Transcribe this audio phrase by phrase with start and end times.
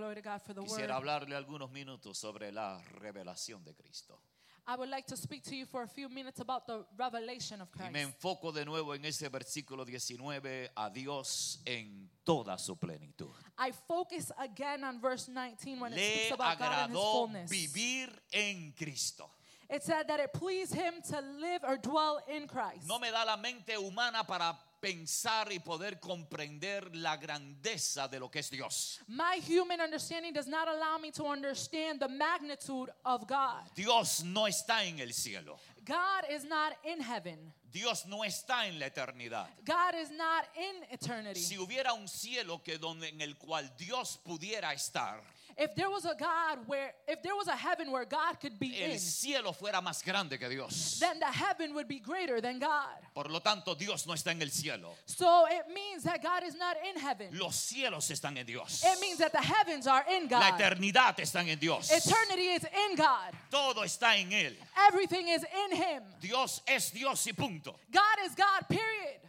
[0.00, 1.02] Glory to God for the Quisiera word.
[1.02, 4.18] hablarle algunos minutos sobre la revelación de Cristo.
[4.66, 7.68] I would like to speak to you for a few minutes about the revelation of
[7.78, 8.06] Y me Christ.
[8.06, 13.28] enfoco de nuevo en ese versículo 19, a Dios en toda su plenitud.
[13.58, 17.12] I focus again on verse 19 when it Le speaks about God and His agradó
[17.12, 17.50] fullness.
[17.50, 19.28] vivir en Cristo.
[19.68, 22.88] It said that it pleased Him to live or dwell in Christ.
[22.88, 28.30] No me da la mente humana para pensar y poder comprender la grandeza de lo
[28.30, 29.00] que es Dios.
[29.06, 33.68] My human understanding does not allow me to understand the magnitude of God.
[33.74, 35.58] Dios no está en el cielo.
[35.84, 37.52] God is not in heaven.
[37.72, 39.46] Dios no está en la eternidad.
[39.64, 41.40] God is not in eternity.
[41.40, 45.20] Si hubiera un cielo que donde en el cual Dios pudiera estar,
[45.60, 48.80] If there was a God where, if there was a heaven where God could be
[48.80, 50.98] in, el cielo fuera más grande que Dios.
[50.98, 52.96] then the heaven would be greater than God.
[53.14, 54.94] Por lo tanto, Dios no está en el cielo.
[55.04, 57.28] So it means that God is not in heaven.
[57.38, 58.82] Los cielos están en Dios.
[58.82, 60.58] It means that the heavens are in La God.
[60.58, 61.90] eternidad está en Dios.
[61.90, 63.34] Eternity is in God.
[63.50, 64.54] Todo está en Él.
[64.88, 66.02] Everything is in Him.
[66.22, 67.76] Dios es Dios y punto.
[67.92, 69.20] God is God, period.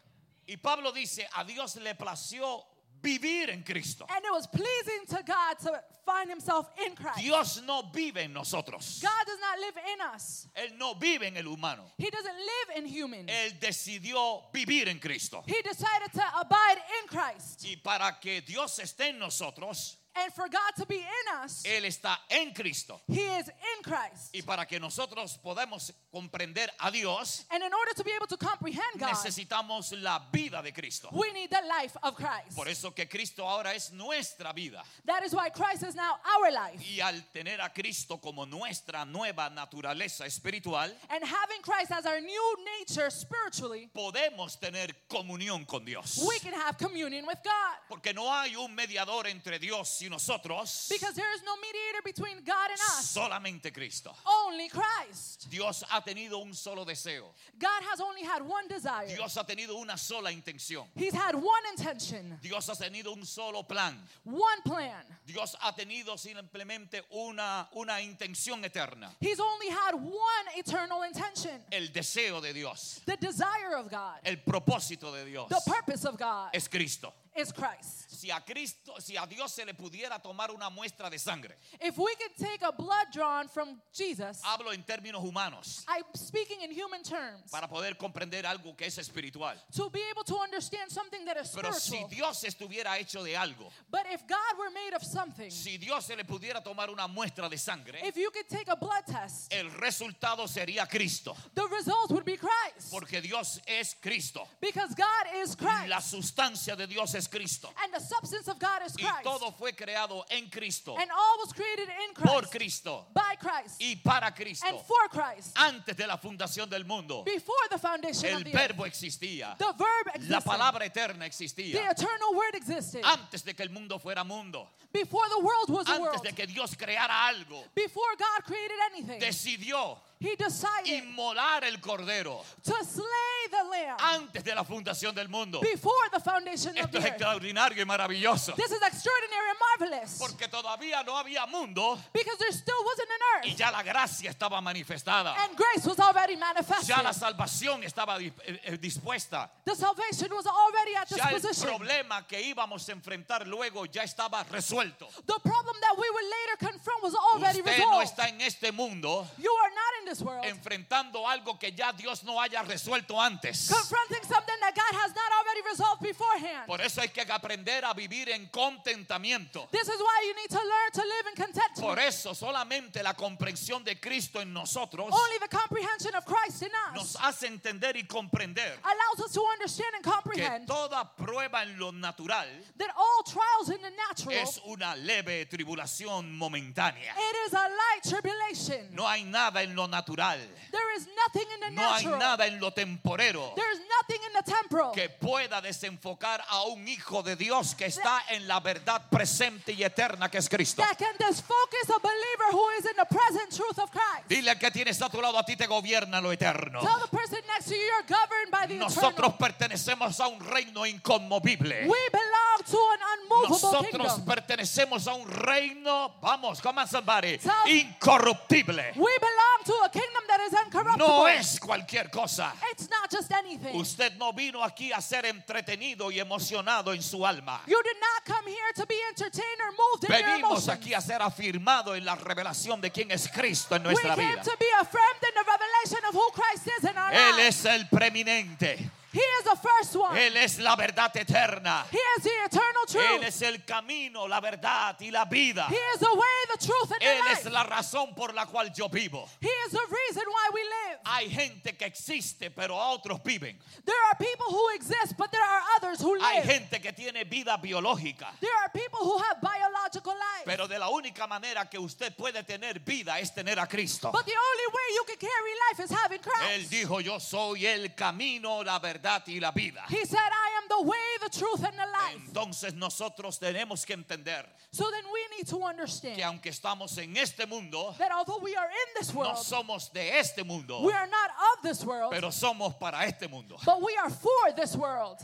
[0.48, 2.64] Y Pablo dice, a Dios le plació
[3.02, 4.06] vivir en Cristo.
[4.10, 7.20] And it was pleasing to God to find Himself in Christ.
[7.20, 9.00] Dios no vive en nosotros.
[9.02, 10.48] God does not live in us.
[10.56, 11.84] Él no vive en el humano.
[11.98, 13.28] He doesn't live in human.
[13.28, 15.44] Él decidió vivir en Cristo.
[15.46, 17.66] He decided to abide in Christ.
[17.66, 21.86] Y para que Dios esté en nosotros, And for God to be in us, Él
[21.86, 23.00] está en Cristo.
[23.08, 24.36] He is in Christ.
[24.36, 28.38] Y para que nosotros podamos comprender a Dios, And in order to be able to
[28.38, 31.10] comprehend God, necesitamos la vida de Cristo.
[31.14, 32.56] we need the life of Christ.
[32.56, 34.84] Por eso que Cristo ahora es nuestra vida.
[35.06, 36.82] That is why Christ is now our life.
[36.82, 42.20] Y al tener a Cristo como nuestra nueva naturaleza espiritual, And having Christ as our
[42.20, 46.24] new nature spiritually, podemos tener comunión con Dios.
[46.28, 47.78] we can have communion with God.
[47.88, 52.44] Porque no hay un mediador entre Dios y nosotros, Because there is no mediator between
[52.44, 54.14] God and us, solamente Cristo.
[54.26, 55.48] only Christ.
[55.50, 57.26] Dios ha tenido un solo deseo.
[57.60, 59.08] God has only had one desire.
[59.08, 60.86] Dios ha tenido una sola intención.
[60.96, 63.98] He's had one intention, Dios ha tenido un solo plan.
[64.24, 65.04] one plan.
[65.26, 69.10] Dios ha tenido simplemente una, una intención eterna.
[69.20, 74.38] He's only had one eternal intention El deseo de Dios, the desire of God, el
[74.38, 77.14] propósito de Dios the purpose of God es Cristo.
[77.36, 78.12] Is Christ.
[78.12, 81.98] Si a Cristo, si a Dios se le pudiera tomar una muestra de sangre, If
[81.98, 86.72] we could take a blood drawn from Jesus, hablo en términos humanos, I'm speaking in
[86.72, 89.56] human terms, para poder comprender algo que es espiritual.
[89.76, 92.10] to be able to understand something that is Pero si spiritual.
[92.10, 96.16] Dios estuviera hecho de algo, But if God were made of something, si Dios se
[96.16, 99.70] le pudiera tomar una muestra de sangre, if you could take a blood test, el
[99.80, 102.92] resultado sería Cristo, the result would be Christ.
[102.92, 104.48] porque Dios es Cristo.
[104.60, 105.88] Because God is Christ.
[105.88, 107.70] La sustancia de Dios es Cristo.
[107.84, 109.24] And the substance of God is Y Christ.
[109.24, 112.52] todo fue creado en Cristo, And all was created in por Christ.
[112.52, 113.82] Cristo By Christ.
[113.82, 114.78] y para And Cristo.
[114.88, 115.56] for Christ.
[115.58, 118.68] Antes de la fundación del mundo, Before the foundation el of the earth.
[118.70, 120.44] verbo existía, The verb la existed.
[120.46, 121.90] palabra eterna The existía.
[121.92, 123.02] eternal word existed.
[123.04, 126.24] Antes de que el mundo fuera mundo, Before the world was a antes world.
[126.24, 129.20] de que Dios creara algo, Before God created anything.
[129.20, 133.98] decidió He decided inmolar el cordero to slay the lamb.
[134.00, 135.60] antes de la fundación del mundo.
[135.62, 137.14] Before the foundation of Esto the es earth.
[137.14, 138.56] extraordinario y maravilloso.
[138.56, 140.20] This is extraordinary and marvelous.
[140.20, 143.58] Porque todavía no había mundo Because there still wasn't an y earth.
[143.58, 145.34] ya la gracia estaba manifestada.
[145.44, 146.88] And grace was already manifested.
[146.96, 149.50] Ya la salvación estaba eh, eh, dispuesta.
[149.66, 151.78] The salvation was already at Ya el disposition.
[151.80, 155.08] problema que íbamos a enfrentar luego ya estaba resuelto.
[155.26, 158.06] The problem that we would later confront was already Usted no resolved.
[158.06, 162.24] está en este mundo You are not in this world enfrentando algo que ya Dios
[162.24, 163.70] no haya resuelto antes.
[163.70, 166.68] confronting something that God has not already resolved beforehand.
[166.68, 169.70] Por eso hay que aprender a vivir en contentamiento.
[169.72, 171.82] This is why you need to learn to live in contentment.
[171.82, 176.70] Por eso solamente la comprensión de Cristo en nosotros Only the comprehension of Christ in
[176.94, 181.64] nos us hace entender y comprender allows us to understand and que comprehend toda prueba
[181.64, 182.48] en lo natural
[182.78, 187.14] that all trials in the natural, es una leve tribulación momentánea.
[187.16, 188.94] it is a light tribulation.
[188.94, 192.20] No hay nada en lo natural, There is nothing in the no hay natural.
[192.20, 196.88] nada en lo temporero There is nothing in the temporal que pueda desenfocar a un
[196.88, 200.82] hijo de Dios que está en la verdad presente y eterna que es Cristo.
[200.82, 204.28] that can disfocus a believer who is in the present truth of Christ.
[204.28, 206.80] Dile al que tienes a tu lado, a ti te gobierna lo eterno.
[206.82, 209.38] Tell the person next to you you're governed by the Nosotros eternal.
[209.38, 211.86] pertenecemos a un reino inconmovible.
[211.88, 214.26] We belong to an unmovable Nosotros kingdom.
[214.26, 218.94] pertenecemos a un reino, vamos, come on somebody, Tell- incorruptible.
[218.96, 221.08] We belong to a kingdom that is incorruptible.
[221.08, 222.54] no es cualquier cosa.
[222.72, 223.76] It's not just anything.
[223.80, 227.62] Usted no vino aquí a ser entretenido y emocionado en su alma.
[227.68, 230.70] You did not come here to be entertained or moved in your Venimos emotions.
[230.70, 234.30] aquí a ser afirmado en la revelación de quién es Cristo en we nuestra came
[234.32, 234.42] vida.
[234.44, 237.88] to be affirmed in the revelation of who Christ is in our Él es el
[237.90, 238.90] preeminente.
[239.14, 240.16] He is the first one.
[240.18, 241.84] Él es la verdad eterna.
[241.92, 243.22] he is the eternal truth.
[243.22, 245.68] Él es el camino, la verdad y la vida.
[245.70, 247.54] he is the way, the truth, and Él the es life.
[247.54, 249.28] la razón por la cual yo vivo.
[249.42, 251.00] he is the reason why we live.
[251.06, 253.58] Hay gente que existe, pero otros viven.
[253.84, 256.46] There are people who exist, but there are others who Hay live.
[256.46, 258.28] gente que tiene vida biológica.
[258.40, 260.46] There are people who have biological life.
[260.46, 264.10] Pero de la única manera que usted puede tener vida es tener a Cristo.
[264.14, 266.52] but the only way you can carry life is having Christ.
[266.54, 269.84] Él dijo, yo soy el camino, la verdad y la vida.
[269.90, 272.22] He said, I am the way, the truth, and the life.
[272.28, 277.18] Entonces nosotros tenemos que entender So then we need to understand que aunque estamos en
[277.18, 280.94] este mundo, that although we are in this no world, somos de este mundo, we
[280.94, 283.58] are not of this world, pero somos para este mundo.
[283.66, 285.18] but we are for this world.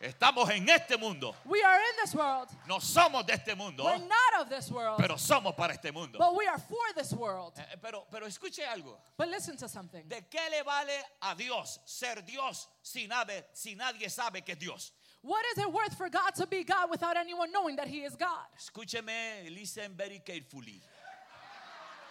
[0.00, 2.48] Estamos en este mundo, We are in this world.
[2.68, 6.18] no somos de este mundo, We're not of this world, pero somos para este mundo.
[6.20, 7.54] but we are for this world.
[7.58, 8.96] Eh, Pero, pero escuche algo.
[9.16, 10.06] But listen to something.
[10.08, 14.58] ¿De qué le vale a Dios ser Dios si nadie, si nadie sabe que es
[14.60, 14.92] Dios?
[15.20, 18.14] What is it worth for God to be God without anyone knowing that He is
[18.14, 18.46] God?
[18.56, 20.80] Escúcheme, listen very carefully.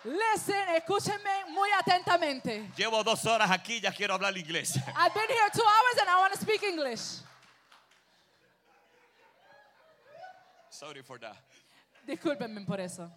[0.04, 2.70] Listen, escúchenme muy atentamente.
[2.76, 4.78] Llevo dos horas aquí, ya quiero hablar inglés.
[4.96, 7.20] I've been here two hours and I want to speak English.
[10.78, 11.36] Sorry for that.
[12.06, 13.12] Discúlpenme por eso.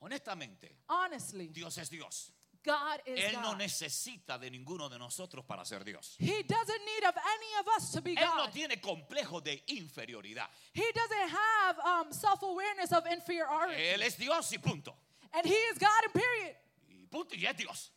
[0.00, 2.32] Honestamente, Honestly, Dios es Dios.
[2.62, 3.58] God is Él no God.
[3.58, 6.16] necesita de ninguno de nosotros para ser Dios.
[6.18, 8.52] He doesn't need of any of us to be Él no God.
[8.52, 10.48] tiene complejo de inferioridad.
[10.72, 13.80] He doesn't have um, self-awareness of inferiority.
[13.80, 14.94] Él es Dios y punto.
[15.32, 16.56] And he is God and period.
[16.88, 17.90] Y punto, y es Dios.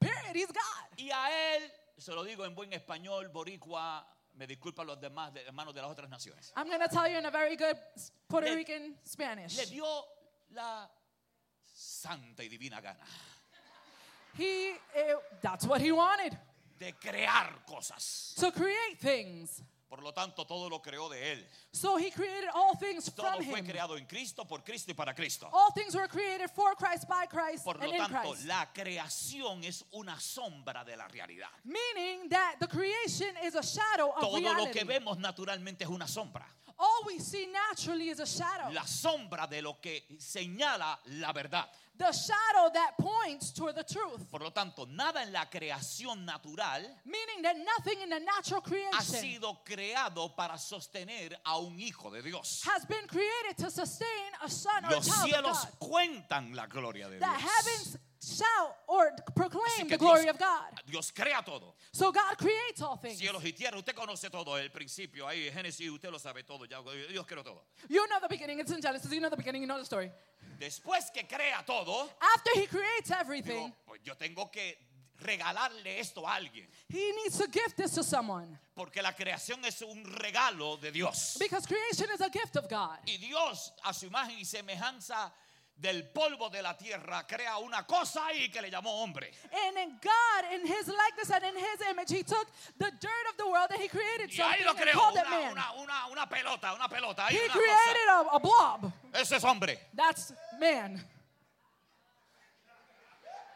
[0.00, 0.34] Period.
[0.36, 0.98] He's God.
[0.98, 5.42] Y a Él, se lo digo en buen español, boricua, me disculpan los demás de-
[5.46, 6.52] hermanos de las otras naciones.
[6.56, 7.76] I'm going to tell you in a very good
[8.28, 9.56] Puerto Le- Rican Spanish.
[9.56, 9.86] Le dio
[10.50, 10.88] la
[11.74, 13.04] santa y divina gana
[14.38, 16.36] He, eh, that's what he wanted,
[16.78, 18.34] de crear cosas.
[18.38, 19.62] to create things.
[19.92, 21.46] Por lo tanto, todo lo creó de Él.
[21.70, 23.66] So he created all things Todo from fue him.
[23.66, 25.50] creado en Cristo, por Cristo y para Cristo.
[25.52, 28.46] All things were created for Christ, by Christ, Por and lo in tanto, Christ.
[28.46, 31.50] la creación es una sombra de la realidad.
[31.64, 34.84] Meaning that the creation is a shadow of Todo lo que reality.
[34.84, 36.46] vemos naturalmente es una sombra.
[36.84, 38.72] All we see naturally is a shadow.
[38.72, 41.68] La sombra de lo que señala la verdad.
[41.96, 44.28] The shadow that points toward the truth.
[44.28, 48.68] Por lo tanto, nada en la creación natural Meaning that nothing in the natural ha
[48.68, 52.62] creation sido creado para sostener a un hijo de Dios.
[52.64, 55.88] has been created to sustain a son or a Los child of cielos God.
[55.88, 57.42] cuentan la gloria de The Dios.
[57.42, 60.80] heavens shout or proclaim the glory Dios, of God.
[60.86, 61.74] Dios crea todo.
[61.92, 63.18] So God creates all things.
[63.20, 66.80] Cielos y tierra, usted conoce todo, el principio, ahí Génesis, usted lo sabe todo, ya
[67.10, 67.62] Dios creó todo.
[67.88, 68.60] You know the beginning.
[68.60, 69.10] It's in Genesis.
[69.12, 69.62] You know the beginning.
[69.62, 70.10] You know the story.
[70.58, 74.76] Después que crea todo, After He creates everything, digo, pues yo tengo que
[75.20, 79.82] regalarle esto a alguien, He needs to gift this to someone porque la creación es
[79.82, 81.36] un regalo de Dios.
[81.38, 82.98] because creation is a gift of God.
[83.06, 85.32] Y Dios, a su imagen y semejanza
[85.82, 89.32] del polvo de la tierra, crea una cosa ahí que le llamó hombre.
[89.66, 92.46] And in God, in His likeness and in His image, He took
[92.78, 95.24] the dirt of the world and He created Y ahí something lo and creó, una,
[95.28, 95.52] man.
[95.52, 97.26] una, una, una pelota, una pelota.
[97.26, 98.30] ahí, He una created cosa.
[98.30, 98.92] a, a blob.
[99.12, 99.78] Eso es hombre.
[99.94, 101.04] That's man.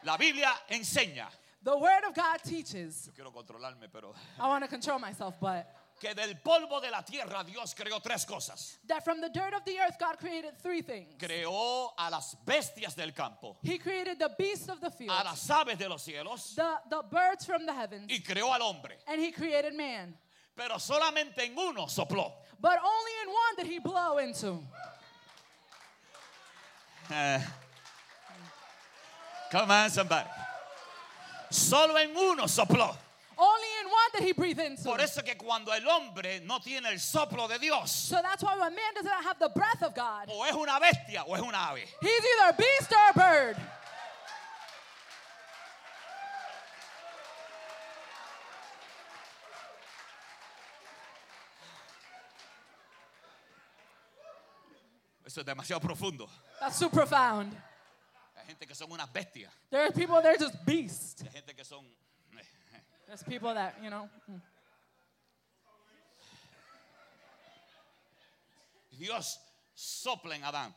[0.03, 1.29] La Biblia enseña.
[1.63, 3.07] The Word of God teaches.
[3.07, 5.67] Yo quiero controlarme, pero I want to control myself, but
[6.01, 8.77] que del polvo de la tierra Dios creó tres cosas.
[8.87, 11.15] that from the dirt of the earth, God created three things.
[11.19, 15.49] Creó a las bestias del campo, He created the beasts of the field, a las
[15.51, 18.97] aves de los cielos the, the birds from the heavens, y creó al hombre.
[19.07, 20.15] and He created man.
[20.55, 22.33] Pero solamente en uno sopló.
[22.61, 24.63] But only in one did He blow into.
[27.11, 27.41] Eh.
[29.51, 30.29] Come on, somebody.
[31.51, 32.97] Solo en uno sopló.
[33.39, 33.69] Only
[34.07, 34.85] one did He breathe into.
[34.85, 38.59] Por eso que cuando el hombre no tiene el soplo de Dios, So that's why
[38.59, 41.43] when man does not have the breath of God, o es una bestia o es
[41.43, 41.85] una ave.
[42.01, 43.57] he's either a beast or a bird.
[55.25, 56.29] Eso es demasiado profundo.
[56.61, 57.53] That's too profound.
[58.37, 59.51] Hay gente que son unas bestias.
[59.71, 61.21] There are people they're just beasts.
[61.23, 61.85] Hay gente que son...
[63.07, 64.09] There's people that, you know.
[68.99, 69.39] Dios
[69.77, 70.75] sopla en Adán.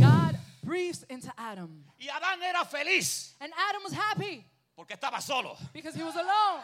[0.00, 1.84] God breathes into Adam.
[1.98, 4.44] Y Adán era feliz And Adam was happy
[4.76, 5.56] porque estaba solo.
[5.72, 6.62] because he was alone.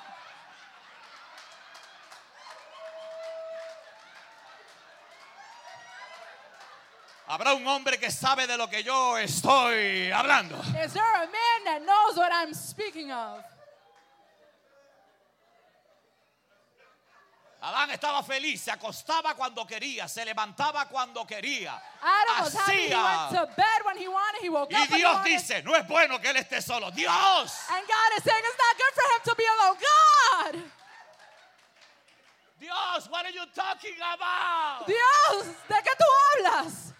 [7.26, 10.56] Habrá un hombre que sabe de lo que yo estoy hablando.
[10.84, 13.42] Is there a man that knows what I'm speaking of?
[17.64, 21.80] Adán estaba feliz, se acostaba cuando quería, se levantaba cuando quería.
[22.02, 22.72] Adam was happy.
[22.72, 23.30] He went Hacía.
[23.30, 24.42] to bed when he wanted.
[24.42, 26.90] He woke Y up when he Dios dice, no es bueno que él esté solo.
[26.90, 29.76] Dios, And God is saying it's not good for him to be alone.
[29.78, 30.70] God!
[32.58, 34.86] Dios, what are you talking about?
[34.86, 36.04] Dios, ¿de qué tú
[36.44, 36.92] hablas?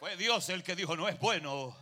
[0.00, 1.74] Fue Dios el que dijo, no es bueno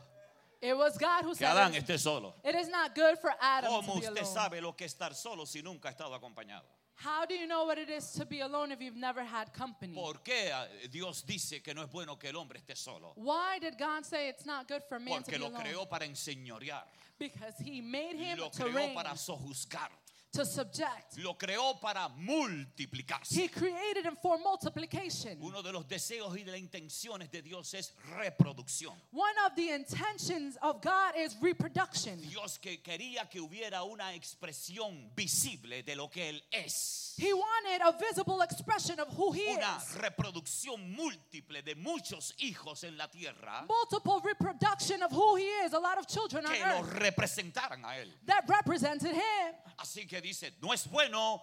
[0.63, 2.35] It was God who que said Adán it, esté solo.
[2.45, 4.35] it is not good for Adam ¿Cómo to be usted alone.
[4.35, 6.65] sabe lo que es estar solo si nunca ha estado acompañado?
[6.97, 9.95] How do you know what it is to be alone if you've never had company?
[9.95, 13.13] ¿Por qué ah, Dios dice que no es bueno que el hombre esté solo?
[13.17, 15.65] Why did God say it's not good for man to Porque be lo alone?
[15.65, 16.85] creó para enseñorear,
[17.19, 19.91] Because he made him lo to creó reign, para sojuzgar,
[20.35, 21.17] to subject.
[21.19, 23.33] lo creó para multiplicarse.
[23.35, 25.39] He created him for multiplication.
[25.41, 28.93] Uno de los deseos y de las intenciones de Dios es reproducción.
[29.13, 32.21] One of the intentions of God is reproduction.
[32.29, 37.15] Dios que quería que hubiera una expresión visible de lo que Él es.
[37.17, 39.95] He wanted a visible expression of who he Una is.
[39.97, 45.73] reproducción múltiple de muchos hijos en la tierra Multiple reproduction of who he is.
[45.75, 48.11] A lot of children on que lo earth representaran a Él.
[48.27, 49.55] that represented him.
[49.79, 51.43] Así que dice, no es bueno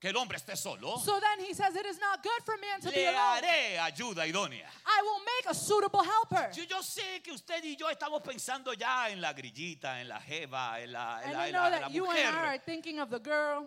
[0.00, 0.98] que el hombre esté solo.
[0.98, 3.38] So then he says it is not good for man to be Le alone.
[3.42, 4.68] haré ayuda idónea.
[4.86, 6.50] I will make a suitable helper.
[6.54, 10.20] Yo, yo sé que usted y yo estamos pensando ya en la grillita, en la
[10.20, 12.18] jeva, en la, en And la, I en know la- en la that you and
[12.18, 12.62] I are mujer.
[12.66, 13.66] thinking of the girl,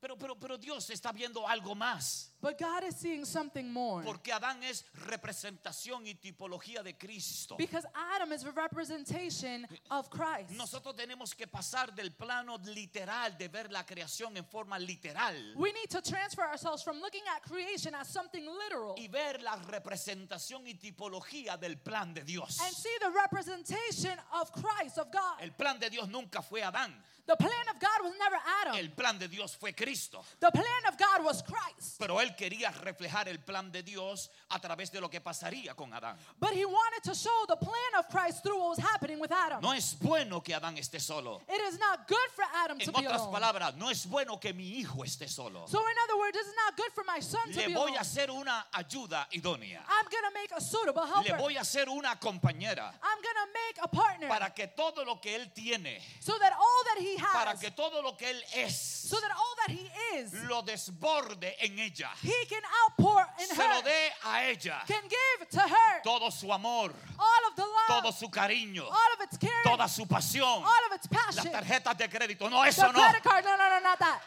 [0.00, 2.30] Pero, pero, pero Dios está viendo algo más.
[2.44, 4.02] But God is seeing something more.
[4.04, 7.56] Porque Adán es representación y tipología de Cristo.
[7.56, 10.50] Because Adam is a representation of Christ.
[10.50, 15.72] Nosotros tenemos que pasar del plano literal de ver la creación en forma literal We
[15.72, 20.66] need to transfer ourselves from looking at creation as something literal y ver la representación
[20.66, 22.60] y tipología del plan de Dios.
[22.60, 25.40] and see the representation of Christ, of God.
[25.40, 26.92] El plan de Dios nunca fue Adán.
[27.26, 28.76] The plan of God was never Adam.
[28.76, 30.22] El plan de Dios fue Cristo.
[30.40, 31.98] The plan of God was Christ.
[31.98, 35.92] Pero él quería reflejar el plan de Dios a través de lo que pasaría con
[35.92, 36.16] Adán.
[36.38, 39.60] But he wanted to show the plan of Christ through what was happening with Adam.
[39.60, 41.40] No es bueno que Adán esté solo.
[41.48, 43.32] It is not good for Adam to En be otras alone.
[43.32, 45.66] palabras, no es bueno que mi hijo esté solo.
[45.66, 47.96] So in other words, it's not good for my son to Le be voy alone.
[47.98, 49.82] a hacer una ayuda idónea.
[49.88, 51.36] I'm to make a suitable Le helper.
[51.38, 55.34] voy a hacer una compañera I'm to make a partner para que todo lo que
[55.34, 59.03] él tiene, so that all that he para has, que todo lo que él es,
[59.14, 62.10] so that all that he is, lo desborde en ella.
[62.22, 66.30] he can outpour in Se lo her, dé a ella can give to her todo
[66.30, 70.04] su amor, all of the love, todo su cariño, all of its caring, toda su
[70.06, 70.62] pasión.
[70.64, 71.52] all of its Las passion.
[71.52, 72.92] tarjetas de crédito, no, The eso no.
[72.92, 74.20] credit card, no, no, no, not that.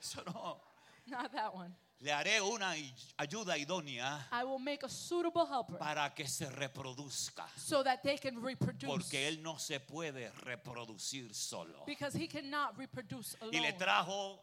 [0.00, 0.56] Eso no.
[1.06, 1.74] Not that one.
[2.04, 2.74] Le haré una
[3.16, 7.46] ayuda idónea I will make a suitable helper para que se reproduzca.
[7.56, 8.86] so that they can reproduce.
[8.86, 11.82] Porque él no se puede reproducir solo.
[11.86, 13.78] Because he cannot reproduce Y le alone.
[13.78, 14.38] trajo,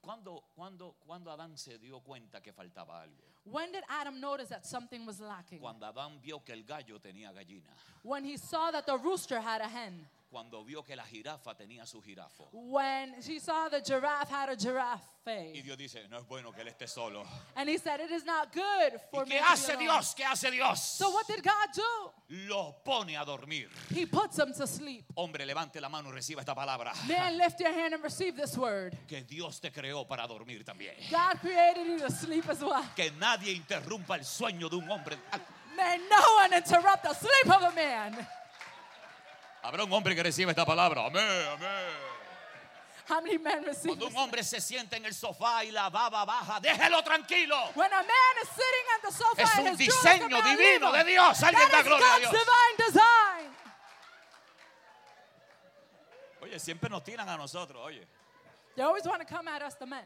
[0.00, 3.22] cuando, cuando, cuando Adán se dio cuenta que faltaba algo?
[3.44, 5.60] When did Adam notice that something was lacking?
[5.60, 7.70] Cuando Adán vio que el gallo tenía gallina.
[8.02, 10.08] When he saw that the rooster had a hen.
[10.36, 12.50] Cuando vio que la jirafa tenía su jirafo.
[12.52, 15.62] When he saw the giraffe had a Y giraffe.
[15.64, 17.24] Dios dice, no es bueno que él esté solo.
[17.54, 20.14] And he said, It is not good ¿Y for qué to be hace alone." Dios?
[20.14, 20.78] ¿Qué hace Dios?
[20.98, 22.12] So what did God do?
[22.48, 23.70] Lo pone a dormir.
[23.88, 25.06] He puts him to sleep.
[25.16, 26.92] Hombre, levante la mano y reciba esta palabra.
[27.08, 28.94] Man, lift your hand and receive this word.
[29.08, 30.96] Que Dios te creó para dormir también.
[31.10, 32.84] God created you to sleep as well.
[32.94, 35.16] Que nadie interrumpa el sueño de un hombre.
[35.74, 38.26] May no one interrupt the sleep of a man.
[39.66, 41.06] Habrá un hombre que reciba esta palabra.
[41.06, 42.16] Amén, amén.
[43.08, 46.24] How many men receive Cuando un hombre se sienta en el sofá y la baba
[46.24, 47.56] baja, déjelo tranquilo.
[47.74, 51.04] When a man is sitting at the sofa Es and un his diseño divino de.
[51.04, 51.42] Dios.
[51.42, 52.32] Alguien da gloria a Dios.
[52.32, 53.56] divine design.
[56.42, 57.82] Oye, siempre nos tiran a nosotros.
[57.84, 58.06] Oye,
[58.76, 60.04] They always want to come at us, the men.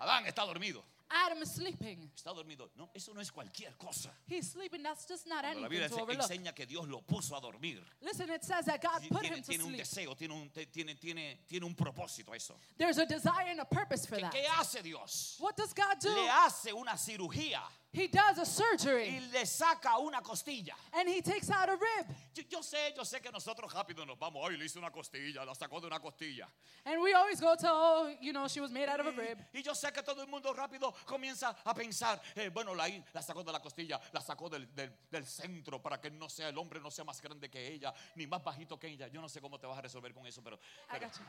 [0.00, 0.82] Adán está dormido.
[1.10, 2.10] Adam is sleeping.
[2.14, 2.68] Está dormido.
[2.76, 4.10] No, eso no es cualquier cosa.
[4.26, 4.82] He's sleeping.
[4.82, 7.80] That's just not Cuando la anything Biblia to enseña que Dios lo puso a dormir.
[8.02, 9.80] Listen, it says that God put Tiene, him to tiene un sleep.
[9.80, 12.54] deseo, tiene un, tiene, tiene, tiene un propósito eso.
[12.76, 14.32] There's a desire and a purpose for ¿Qué, that.
[14.32, 15.36] qué hace Dios?
[15.40, 16.14] What does God do?
[16.14, 17.60] Le hace una cirugía
[17.92, 20.74] he does a y surgery le saca una costilla.
[20.92, 22.06] and he takes out a rib.
[22.34, 25.44] Yo, yo sé, yo sé que nosotros rápido nos vamos, ay, le hizo una costilla,
[25.44, 26.46] la sacó de una costilla.
[26.84, 29.38] And we always go to, oh, you know, she was made out of a rib.
[29.54, 33.22] Y yo sé que todo el mundo rápido comienza a pensar, eh, bueno, la, la
[33.22, 36.58] sacó de la costilla, la sacó del, del- del centro para que no sea el
[36.58, 39.08] hombre, no sea más grande que ella, ni más bajito que ella.
[39.08, 41.24] Yo no sé cómo te vas a resolver con eso, pero, I pero- got you.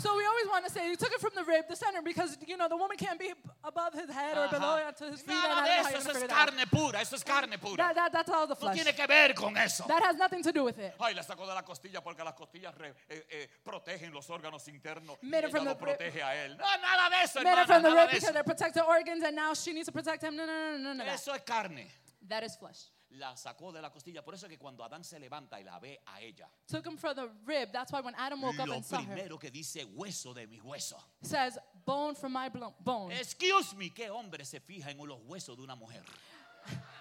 [0.00, 2.38] So we always want to say you took it from the rib, the center, because
[2.46, 3.32] you know the woman can't be
[3.64, 4.94] above his head or below Ajá.
[4.96, 5.34] to his feet.
[5.34, 7.76] Nada and eso, es carne pura, eso es carne pura.
[7.84, 8.74] That, that, that's all the No flesh.
[8.74, 9.84] tiene que ver con eso.
[9.88, 10.94] That has nothing to do with it.
[10.98, 14.66] Ay, la sacó de la costilla porque las costillas re- eh, eh, protegen los órganos
[14.68, 16.56] internos y ella lo protege a él.
[16.56, 18.32] No, nada de eso, hermana, from the nada de eso.
[18.32, 20.36] they protect the organs, and now she needs to protect him.
[20.36, 21.12] No, no, no, no, no, no.
[21.12, 21.86] Eso es carne.
[22.28, 22.90] That is flesh.
[23.10, 24.22] La sacó de la costilla.
[24.22, 26.98] Por eso es que cuando Adán se levanta y la ve a ella, Took him
[26.98, 27.70] from the rib.
[27.72, 30.46] That's why when Adam woke up lo and saw her, primero que dice hueso de
[30.48, 30.98] mis huesos.
[31.22, 32.50] it says bone from my
[32.80, 33.12] bone.
[33.12, 36.02] Excuse me, ¿qué hombre se fija en los huesos de una mujer?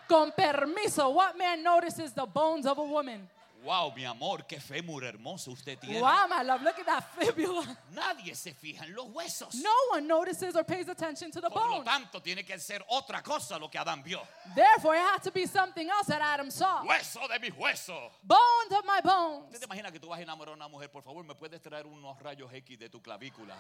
[0.08, 3.28] Con permiso, what man notices the bones of a woman?
[3.64, 6.00] Wow, mi amor, qué fémur hermoso usted tiene.
[6.00, 7.66] Wow, my love, look at that fibula.
[7.96, 9.56] Nadie se fija en los huesos.
[9.56, 11.84] No one notices or pays attention to the Por lo bone.
[11.86, 14.22] tanto, tiene que ser otra cosa lo que Adán vio.
[14.54, 16.84] Therefore, it had to be something else that Adam saw.
[16.86, 18.12] Hueso de mis huesos.
[18.22, 19.60] Bones of my ¿Usted bones.
[19.60, 20.92] te imagina que tú vas a enamorar a una mujer?
[20.92, 23.56] Por favor, ¿me puedes traer unos rayos X de tu clavícula?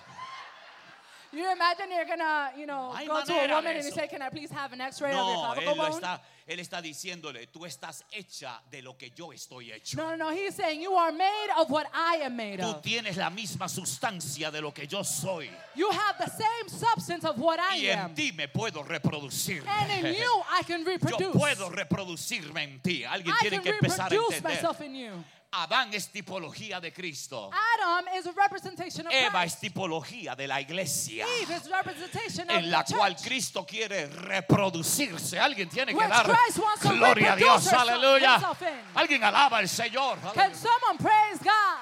[1.34, 3.89] You imagine you're gonna, you know, Hay go to a manera de woman and you
[3.91, 3.96] eso.
[4.00, 6.22] say, "Can I please have an X-ray of your No, clavicle él, lo bone?" está,
[6.48, 9.98] él está diciéndole, tú estás hecha de lo que yo estoy hecho.
[9.98, 10.29] No, no, no.
[10.32, 12.82] He's saying you are made of what I am made Tú of.
[12.82, 15.50] tienes la misma sustancia de lo que yo soy.
[15.75, 18.13] You have the same substance of what I Y en am.
[18.15, 19.63] ti me puedo reproducir.
[19.67, 21.34] And in you, I can Yo reproduce.
[21.38, 23.03] puedo reproducirme en ti.
[23.03, 24.55] Alguien I tiene can que empezar a reproduce entender.
[24.55, 25.24] myself in you.
[25.57, 27.50] Adán es tipología de Cristo.
[27.53, 29.62] Adam is a representation of Eva es Christ.
[29.62, 31.25] tipología de la iglesia.
[31.41, 33.24] Eve is representation of En la the cual church.
[33.25, 35.39] Cristo quiere reproducirse.
[35.39, 37.63] Alguien tiene que Which dar Christ wants to gloria a Dios.
[37.65, 38.33] herself- Aleluya.
[38.33, 38.79] himself in.
[38.95, 40.19] Alguien alaba al Señor.
[40.33, 40.55] Can Aleluya.
[40.55, 41.79] someone praise God?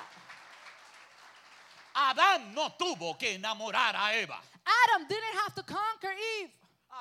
[1.95, 4.39] Adán no tuvo que enamorar a Eva.
[4.65, 6.51] Adam didn't have to conquer Eve.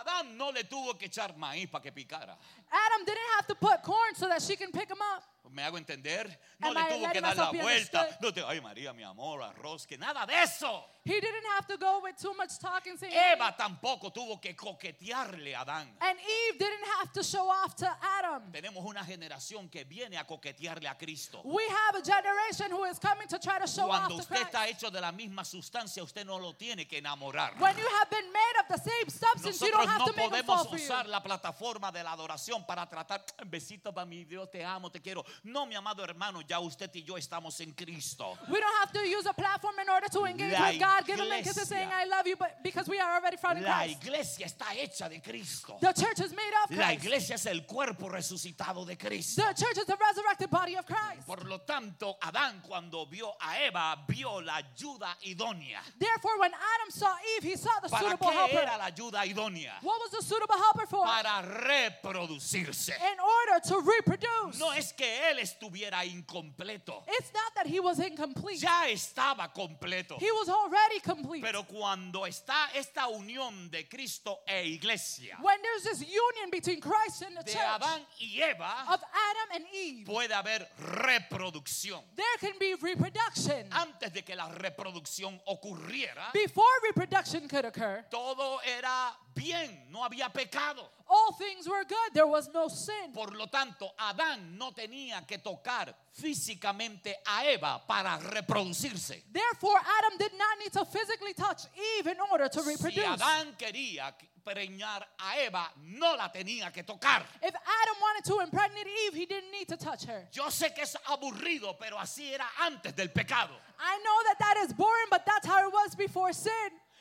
[0.00, 2.36] Adán no le tuvo que echar maíz para que picara.
[2.70, 5.22] Adam didn't have to put corn so that she can pick him up.
[5.50, 6.40] ¿Me hago entender?
[6.58, 8.18] No Am le I tuvo que dar la vuelta.
[8.20, 10.88] No te, ay María, mi amor, arroz, que nada de eso.
[11.04, 15.52] He didn't have to go with too much talking saying, Eva tampoco tuvo que coquetearle
[15.54, 15.88] a Adán.
[16.00, 18.52] and Eve didn't have to show off to Adam.
[18.52, 21.40] Tenemos una generación que viene a coquetearle a Cristo.
[21.44, 24.36] We have a generation who is coming to try to show Cuando off to usted
[24.36, 24.52] Christ.
[24.52, 27.58] está hecho de la misma sustancia, usted no lo tiene que enamorar.
[27.58, 30.16] When you have been made of the same substance, you don't Nosotros have no to
[30.16, 30.84] make fall podemos you.
[30.86, 35.00] usar la plataforma de la adoración para tratar besitos para mi Dios, te amo, te
[35.00, 35.24] quiero.
[35.42, 38.38] No, mi amado hermano, ya usted y yo estamos en Cristo.
[38.48, 40.91] We don't have to use a platform in order to engage La with God.
[41.06, 41.88] Give him a kiss and saying.
[41.92, 44.02] I love you, but because we are already found in La Christ.
[44.02, 45.76] iglesia está hecha de Cristo.
[45.80, 47.04] The church is made of La Christ.
[47.04, 49.42] iglesia es el cuerpo resucitado de Cristo.
[49.42, 51.26] The church is the resurrected body of Christ.
[51.26, 55.80] Por lo tanto, Adán cuando vio a Eva, vio la ayuda idónea.
[55.98, 58.62] Therefore, when Adam saw Eve, he saw the ¿Para suitable qué helper.
[58.62, 59.72] era la ayuda idónea?
[59.82, 61.04] What was the suitable helper for?
[61.04, 62.92] Para reproducirse.
[63.12, 64.58] In order to reproduce.
[64.58, 67.02] No es que él estuviera incompleto.
[67.08, 68.58] It's not that he was incomplete.
[68.60, 70.18] Ya estaba completo.
[70.18, 71.42] He was already complete.
[71.42, 77.22] Pero cuando está esta unión de Cristo e iglesia, When there's this union between Christ
[77.22, 82.02] and the de church Adán y Eva, of Adam and Eve, puede haber reproducción.
[82.16, 83.66] there can be reproduction.
[83.72, 90.32] Antes de que la reproducción ocurriera, Before reproduction could occur, todo era bien, no había
[90.32, 90.88] pecado.
[91.12, 92.14] all things were good.
[92.14, 93.12] There was no sin.
[93.12, 99.22] Por lo tanto, Adán no tenía que tocar físicamente a Eva para reproducirse.
[99.30, 101.66] Therefore, Adam did not need to physically touch
[101.98, 103.04] Eve in order to Si reproduce.
[103.04, 107.22] Adán quería preñar a Eva, no la tenía que tocar.
[107.42, 110.28] If Adam wanted to impregnate Eve, he didn't need to touch her.
[110.32, 113.54] Yo sé que es aburrido, pero así era antes del pecado.
[113.78, 116.50] I know that that is boring, but that's how it was before sin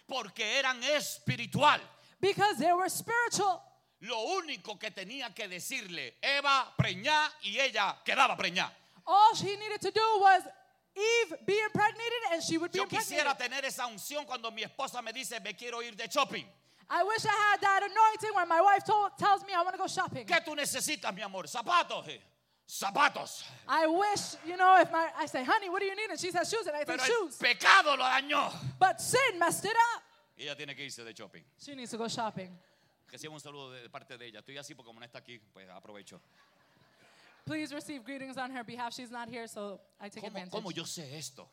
[0.08, 1.80] Porque eran espiritual.
[2.22, 3.62] Because they were spiritual.
[4.02, 8.70] Lo único que tenía que decirle, Eva preñá y ella quedaba preñá.
[9.06, 10.42] All she needed to do was
[10.96, 15.02] Eve be impregnated and she would be Yo quisiera tener esa unción cuando mi esposa
[15.04, 16.46] me dice, me quiero ir de shopping.
[16.90, 19.78] I wish I had that anointing when my wife told, tells me I want to
[19.78, 20.26] go shopping.
[20.26, 21.44] ¿Qué tú necesitas, mi amor?
[21.48, 22.08] Zapatos.
[22.10, 22.20] eh.
[22.68, 23.44] Zapatos.
[23.68, 26.10] I wish, you know, if my I say, honey, what do you need?
[26.10, 27.38] And she says shoes, and I say Pero el shoes.
[27.38, 28.52] pecado lo dañó.
[28.80, 30.04] But sin messed it up.
[30.42, 31.44] Y ella tiene que irse de shopping.
[31.60, 32.50] She needs to go shopping.
[33.08, 34.40] Reciba un saludo de parte de ella.
[34.40, 36.20] Estoy así porque como no está aquí, pues aprovecho.
[37.46, 38.92] Please receive greetings on her behalf.
[38.96, 40.52] She's not here, so I take ¿Cómo, advantage.
[40.52, 41.48] cómo yo sé esto?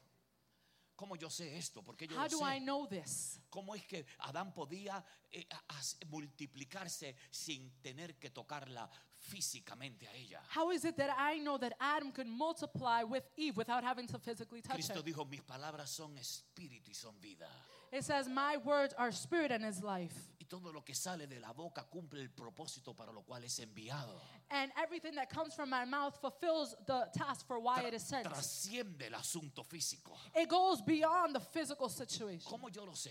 [0.96, 1.82] ¿Cómo yo sé esto?
[1.82, 3.38] Porque yo How lo do I know this?
[3.50, 10.14] ¿Cómo es que Adán podía eh, a- a- multiplicarse sin tener que tocarla físicamente a
[10.14, 10.42] ella?
[10.56, 14.18] How is it that I know that Adam could multiply with Eve without having to
[14.18, 15.02] physically touch Cristo her?
[15.04, 17.48] dijo, mis palabras son espíritu y son vida.
[17.92, 20.14] It says, My words are spirit and is life.
[20.40, 23.58] Y todo lo que sale de la boca cumple el propósito para lo cual es
[23.60, 24.20] enviado.
[24.50, 28.02] And everything that comes from my mouth fulfills the task for why Tra- it is
[28.02, 28.24] sent.
[28.26, 30.12] trasciende el asunto físico.
[30.34, 32.50] It goes beyond the physical situation.
[32.50, 33.10] ¿Cómo yo lo sé?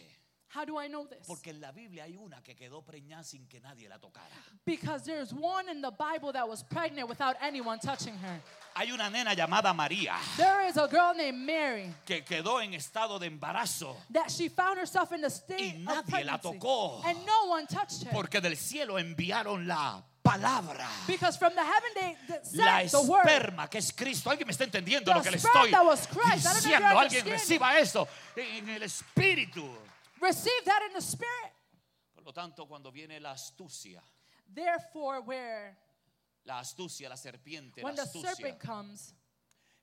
[0.49, 1.27] How do I know this?
[1.27, 4.31] Porque en la Biblia hay una que quedó preñada sin que nadie la tocara.
[4.65, 8.41] Because there's one in the Bible that was pregnant without anyone touching her.
[8.75, 13.19] Hay una nena llamada María There is a girl named Mary que quedó en estado
[13.19, 16.59] de embarazo that she found herself in the state Y of nadie la pregnancy.
[16.59, 17.01] tocó.
[17.05, 18.11] And no one touched her.
[18.13, 20.87] porque del cielo enviaron la palabra.
[21.07, 22.15] Because from the heaven they
[22.55, 23.25] La sent the word.
[23.27, 24.29] esperma que es Cristo.
[24.29, 26.23] ¿Alguien me está entendiendo The lo que le sperm estoy that was Christ.
[26.23, 26.99] I don't know if diciendo?
[26.99, 28.07] Alguien reciba eso
[28.37, 29.67] en el espíritu.
[30.21, 31.53] Receive that in the spirit.
[32.15, 34.01] Por lo tanto, cuando viene la astucia,
[34.53, 35.77] Therefore, where
[36.45, 39.13] la astucia, la serpiente, la when the astucia, serpent comes,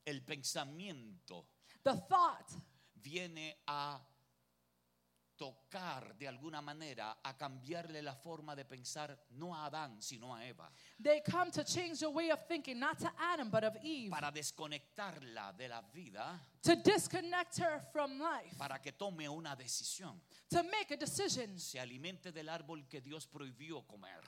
[0.07, 1.44] el pensamiento
[1.83, 2.51] the thought
[3.03, 3.99] viene a
[5.37, 10.44] tocar de alguna manera, a cambiarle la forma de pensar, no a Adán, sino a
[10.47, 10.70] Eva,
[11.03, 14.31] they come to change the way of thinking, not to Adam but of Eve, para
[14.31, 20.20] desconectarla de la vida, to disconnect her from life, para que tome una decisión.
[20.49, 24.20] to make a decision, Se alimente del árbol que Dios prohibió comer.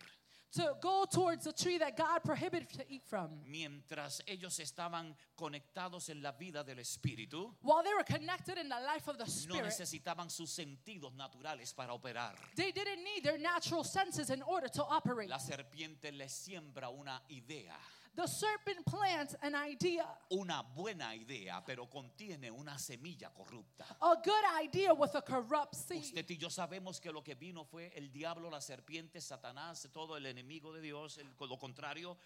[0.52, 3.28] To go towards the tree that God prohibited to eat from.
[3.46, 8.80] Mientras ellos estaban conectados en la vida del Espíritu, While they were connected in the
[8.80, 12.34] life of the no Spirit, necesitaban sus sentidos naturales para operar.
[12.56, 15.28] they didn't need their natural senses in order to operate.
[15.28, 17.74] La serpiente les siembra una idea,
[18.16, 23.84] The serpent plants an idea, una buena idea, pero contiene una semilla corrupta.
[24.00, 26.02] a good idea with a corrupt seed.
[26.02, 30.16] Usted y yo sabemos que lo que vino fue el diablo, la serpiente, Satanás, todo
[30.16, 32.16] el enemigo de Dios, el- lo contrario.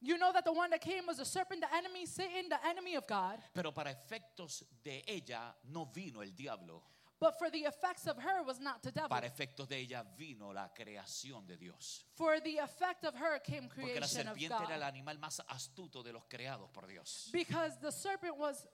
[0.00, 2.96] You know that the one that came was the serpent, the enemy, Satan, the enemy
[2.96, 3.38] of God.
[3.54, 6.82] Pero para efectos de ella no vino el diablo.
[7.20, 9.08] But for the effects of her was not the devil.
[9.08, 12.04] Para efectos de ella vino la creación de Dios.
[12.14, 15.40] For the effect of her came Porque la creation of serpiente era el animal más
[15.48, 17.28] astuto de los creados por Dios.
[17.32, 18.68] Because the serpent was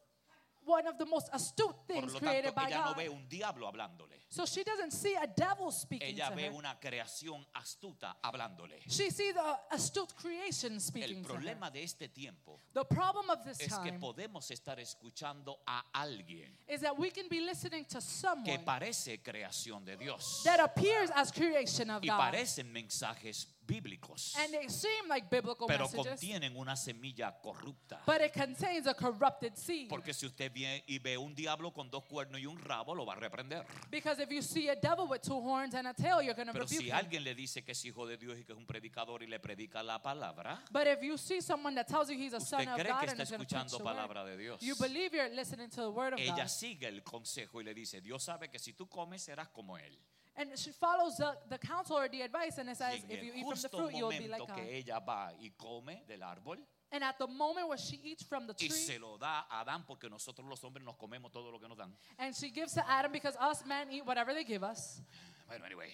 [0.67, 2.97] one of the most astute Por things lo created tanto, by ella no God.
[2.97, 4.15] ve un diablo hablándole.
[4.31, 6.53] So she doesn't see a devil speaking Ella to ve her.
[6.53, 8.81] una creación astuta hablándole.
[8.89, 11.39] She sees a astute creation El speaking to her.
[11.39, 15.85] problema de este tiempo The problem of this es que time podemos estar escuchando a
[15.93, 20.59] alguien is that we can be listening to que someone parece creación de Dios that
[20.59, 22.19] appears as creation of y God.
[22.19, 28.01] parecen mensajes bíblicos, And they seem like biblical pero messages, contienen una semilla corrupta.
[28.07, 29.89] but it contains a corrupted seed.
[29.89, 33.05] Porque si usted viene y ve un diablo con dos cuernos y un rabo, lo
[33.05, 33.65] va a reprender.
[33.91, 36.53] Because if you see a devil with two horns and a tail, you're going to
[36.53, 36.95] Pero rebuke si him.
[36.95, 39.39] alguien le dice que es hijo de Dios y que es un predicador y le
[39.41, 42.69] predica la palabra, But if you see someone that tells you he's a usted son
[42.69, 44.37] of cree God que and está is going to preach escuchando the word, palabra de
[44.37, 44.61] Dios.
[44.63, 46.49] you believe you're listening to the word of Ella God.
[46.49, 49.99] sigue el consejo y le dice, Dios sabe que si tú comes serás como Él.
[50.37, 53.23] And she follows the, the counsel or the advice and it Y says, en if
[53.23, 55.53] you el eat from the justo fruit, you'll be like momento que ella va y
[55.57, 56.59] come del árbol
[56.91, 59.61] And at the moment where she eats from the y tree, se lo da a
[59.65, 61.93] Adán porque nosotros los hombres nos comemos todo lo que nos dan.
[62.19, 65.01] and she gives to Adam because us men eat whatever they give us,
[65.49, 65.93] Bueno, anyway.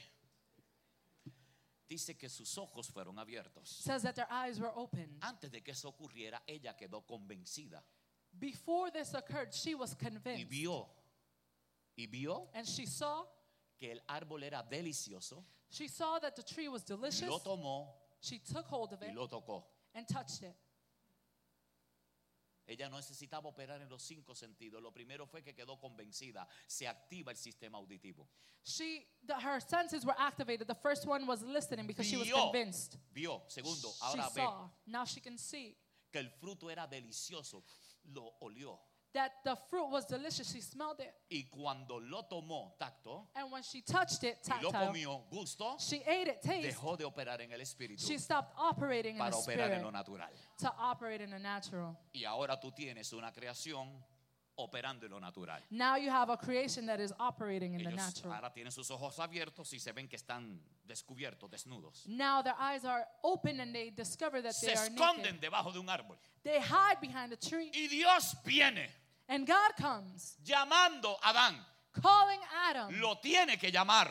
[1.88, 3.66] Dice que sus ojos fueron abiertos.
[3.83, 5.18] says that their eyes were opened.
[5.22, 7.83] Antes de que eso ocurriera, ella quedó convencida
[8.38, 10.48] Before this occurred, she was y convinced.
[10.48, 10.87] vio
[11.96, 13.24] y vio And she saw,
[13.80, 17.28] que el árbol era delicioso, she saw that the tree was delicious.
[17.28, 17.88] lo tomó
[18.20, 19.64] She took hold of y it lo tocó.
[19.94, 20.54] and touched it.
[22.66, 24.80] Ella no necesitaba operar en los cinco sentidos.
[24.80, 26.46] Lo primero fue que quedó convencida.
[26.68, 28.28] Se activa el sistema auditivo.
[28.62, 30.68] She, the, her senses were activated.
[30.68, 32.36] The first one was listening because she was Vio.
[32.52, 32.96] convinced.
[33.12, 34.68] Vio, segundo, She ahora ve saw.
[34.86, 35.74] Now she can see
[36.12, 37.64] que el fruto era delicioso.
[38.04, 38.78] Lo olió.
[39.12, 40.53] That the fruit was delicious.
[40.53, 41.12] She smelled it.
[41.31, 46.03] Y cuando lo tomó, tacto, And when she touched it, y lo comió, gusto, she
[46.07, 46.62] ate it, taste.
[46.68, 49.90] dejó de operar en el espíritu She stopped operating in the operar spirit en lo
[49.90, 50.29] natural.
[50.59, 51.96] to operate in the natural.
[52.12, 53.88] Y ahora tú tienes una creación
[54.61, 55.61] operando en lo natural.
[55.70, 58.33] Now you have a creation that is operating in the Ellos natural.
[58.35, 62.07] ahora tienen sus ojos abiertos y se ven que están descubiertos, desnudos.
[62.07, 65.40] Now their eyes are open and they discover that Se they are esconden naked.
[65.40, 66.16] debajo de un árbol.
[66.42, 67.70] They hide behind a tree.
[67.75, 68.88] Y Dios viene
[69.29, 71.57] And God comes llamando a Adán.
[72.03, 73.01] calling Adam.
[73.01, 74.11] Lo tiene que llamar.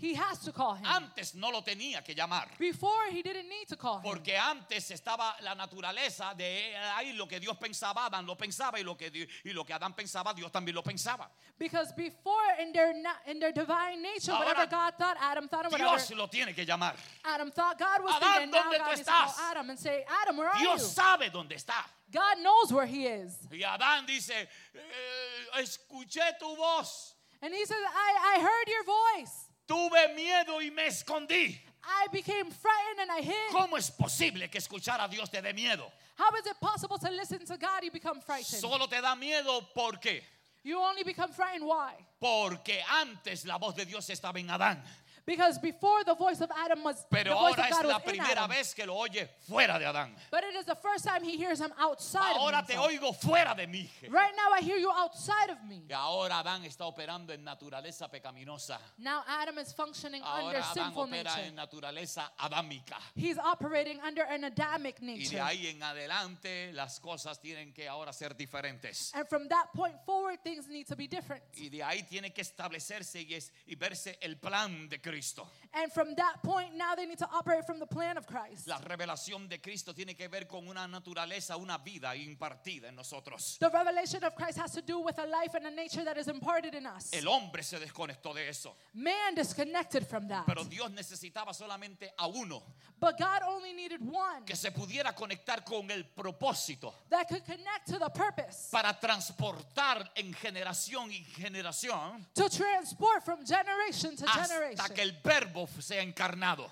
[0.00, 0.86] He has to call him.
[0.86, 2.48] Antes no lo tenía que llamar.
[2.58, 4.04] Before, he didn't need to call him.
[4.04, 8.82] Porque antes estaba la naturaleza de ahí lo que Dios pensaba, Adán lo pensaba y
[8.82, 9.10] lo que
[9.44, 11.28] y lo que Adán pensaba, Dios también lo pensaba.
[11.58, 12.94] Because before, in their,
[13.26, 16.54] in their divine nature, Ahora, whatever God thought, Adam thought, and whatever Dios lo tiene
[16.54, 16.94] que llamar.
[17.24, 19.34] Adam thought God was Adán, thinking, now God tú needs to call?
[19.50, 21.02] Adam and say, Adam, where are Dios you?
[21.02, 21.84] sabe dónde está.
[22.10, 23.36] God knows where he is.
[23.52, 29.49] Y Adán dice, "Eh, escuché tu voz, And he says, I, I heard your voice.
[29.70, 31.60] Tuve miedo y me escondí.
[31.82, 33.52] I became frightened and I hid.
[33.52, 35.90] ¿Cómo es posible que escuchar a Dios te dé miedo?
[36.18, 37.84] How is it possible to listen to God?
[37.84, 38.60] You become frightened.
[38.60, 40.22] Solo te da miedo porque
[40.64, 41.64] You only become frightened.
[41.64, 41.94] Why?
[42.18, 44.82] porque antes la voz de Dios estaba en Adán,
[45.26, 48.02] Because before the voice of Adam was, the pero voice ahora of es la was
[48.02, 48.50] in primera Adam.
[48.50, 50.14] vez que lo oye fuera de Adán.
[50.30, 52.90] But it is the first time he hears him outside Ahora of te himself.
[52.92, 53.88] oigo fuera de mí.
[54.08, 55.82] Right now I hear you outside of me.
[55.88, 58.78] Y ahora Adán está operando en naturaleza pecaminosa.
[58.98, 61.46] Now Adam is functioning under Ahora Adán sinful opera nature.
[61.46, 62.96] en naturaleza adámica.
[63.14, 65.40] He's operating under an Adamic Y de nature.
[65.40, 69.12] ahí en adelante las cosas tienen que ahora ser diferentes.
[69.14, 71.42] And from that point forward, things need to be different.
[71.56, 75.46] Y de ahí tiene que establecerse y, es, y verse el plan de Cristo.
[75.72, 78.66] And from that point, now they need to operate from the plan of Christ.
[78.66, 83.56] La revelación de Cristo tiene que ver con una naturaleza, una vida impartida en nosotros.
[83.58, 86.28] The revelation of Christ has to do with a life and a nature that is
[86.28, 87.12] imparted in us.
[87.12, 88.74] El hombre se desconectó de eso.
[88.94, 90.46] Man disconnected from that.
[90.46, 92.62] Pero Dios necesitaba solamente a uno
[93.00, 97.86] But God only needed one que se pudiera conectar con el propósito that could connect
[97.86, 104.52] to the purpose para transportar en generación y generación to transport from generation to hasta
[104.52, 106.70] generation que el verbo sea encarnado.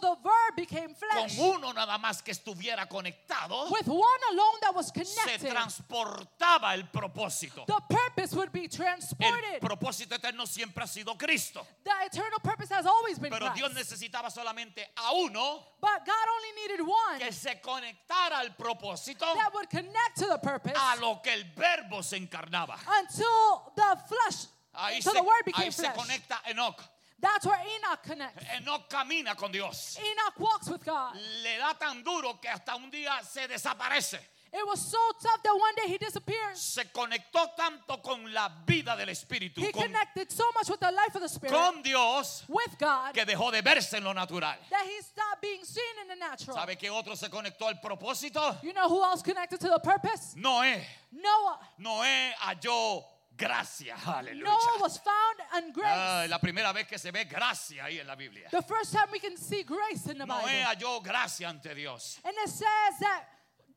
[0.00, 1.38] the verb became Con flesh.
[1.38, 6.84] uno nada más que estuviera conectado, With one alone that was se connected, transportaba el
[6.88, 7.64] propósito.
[7.66, 9.60] the purpose would be El transported.
[9.60, 11.66] propósito eterno siempre ha sido Cristo.
[11.84, 13.90] The eternal purpose has always been Pero Dios Christ.
[13.90, 19.52] necesitaba solamente a uno But God only needed one que se conectara al propósito that
[19.52, 22.78] would connect to the purpose a lo que el verbo se encarnaba.
[23.00, 24.46] until the flesh,
[24.78, 26.82] Ahí se, the word ahí became se conecta Enoch.
[27.18, 28.44] That's where Enoch connects.
[28.60, 29.98] Enoch camina con Dios.
[29.98, 31.14] Enoch walks with God.
[31.42, 34.18] Le da tan duro que hasta un día se desaparece.
[34.52, 36.60] It was so tough that one day he disappears.
[36.60, 40.90] Se conectó tanto con la vida del Espíritu, He con, connected so much with the
[40.90, 44.56] life of the Spirit, con Dios, with God, que dejó de verse en lo natural.
[44.70, 46.56] that he stopped being seen in the natural.
[46.56, 48.56] ¿Sabe qué otro se conectó al propósito?
[48.62, 50.34] You know who else connected to the purpose?
[50.38, 50.80] Noé.
[51.12, 51.58] Noah.
[51.78, 53.04] Noé halló
[53.36, 53.94] gracia.
[54.06, 54.44] Aleluya.
[54.44, 55.86] Noah was found in grace.
[55.88, 58.48] Ah, la primera vez que se ve gracia ahí en la Biblia.
[58.50, 60.64] the first time we can see grace in the Noé Bible.
[60.64, 62.18] halló gracia ante Dios.
[62.24, 63.24] And it says that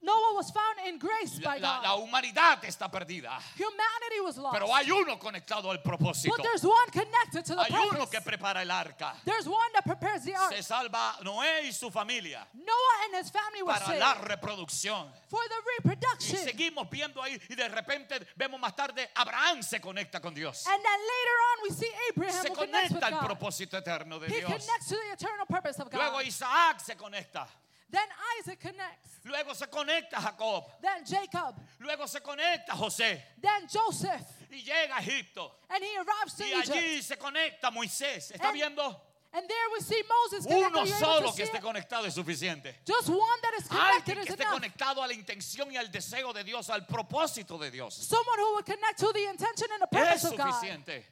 [0.02, 1.84] Noah was found in grace by la- God.
[1.84, 3.38] la humanidad está perdida.
[3.58, 4.54] Humanity was lost.
[4.58, 6.30] Pero hay uno conectado al propósito.
[6.38, 8.10] but there's one connected to the Hay uno purpose.
[8.12, 9.14] que prepara el arca.
[9.26, 10.54] There's one that prepares the ark.
[10.56, 15.12] Se salva Noé y su familia Noah and his family were para saved la reproducción.
[15.28, 16.38] for the Y reproduction.
[16.48, 20.66] seguimos viendo ahí y de repente vemos más tarde Abraham se conecta con Dios.
[20.66, 24.50] And then later on, we see Abraham Se conecta al propósito eterno de He Dios.
[24.50, 26.00] connects to the eternal purpose of God.
[26.00, 27.46] Luego Isaac se conecta.
[27.92, 28.08] Then
[28.40, 29.20] Isaac connects.
[29.26, 30.64] Luego se conecta Jacob.
[30.82, 31.56] Then Jacob.
[31.80, 33.22] Luego se conecta José.
[33.42, 34.22] Then Joseph.
[34.52, 35.52] Y llega a Egipto.
[35.70, 36.76] And he arrives to Y Egypt.
[36.78, 38.32] allí se conecta Moisés.
[38.32, 39.02] ¿Está And viendo?
[39.32, 40.46] And there we see Moses.
[40.50, 42.76] Uno solo que esté conectado es suficiente.
[42.88, 45.92] Just one that is connected Alguien que is esté conectado a la intención y al
[45.92, 47.94] deseo de Dios, al propósito de Dios.
[47.94, 50.54] Someone who would connect to the intention and the Es purpose of God.
[50.54, 51.06] suficiente.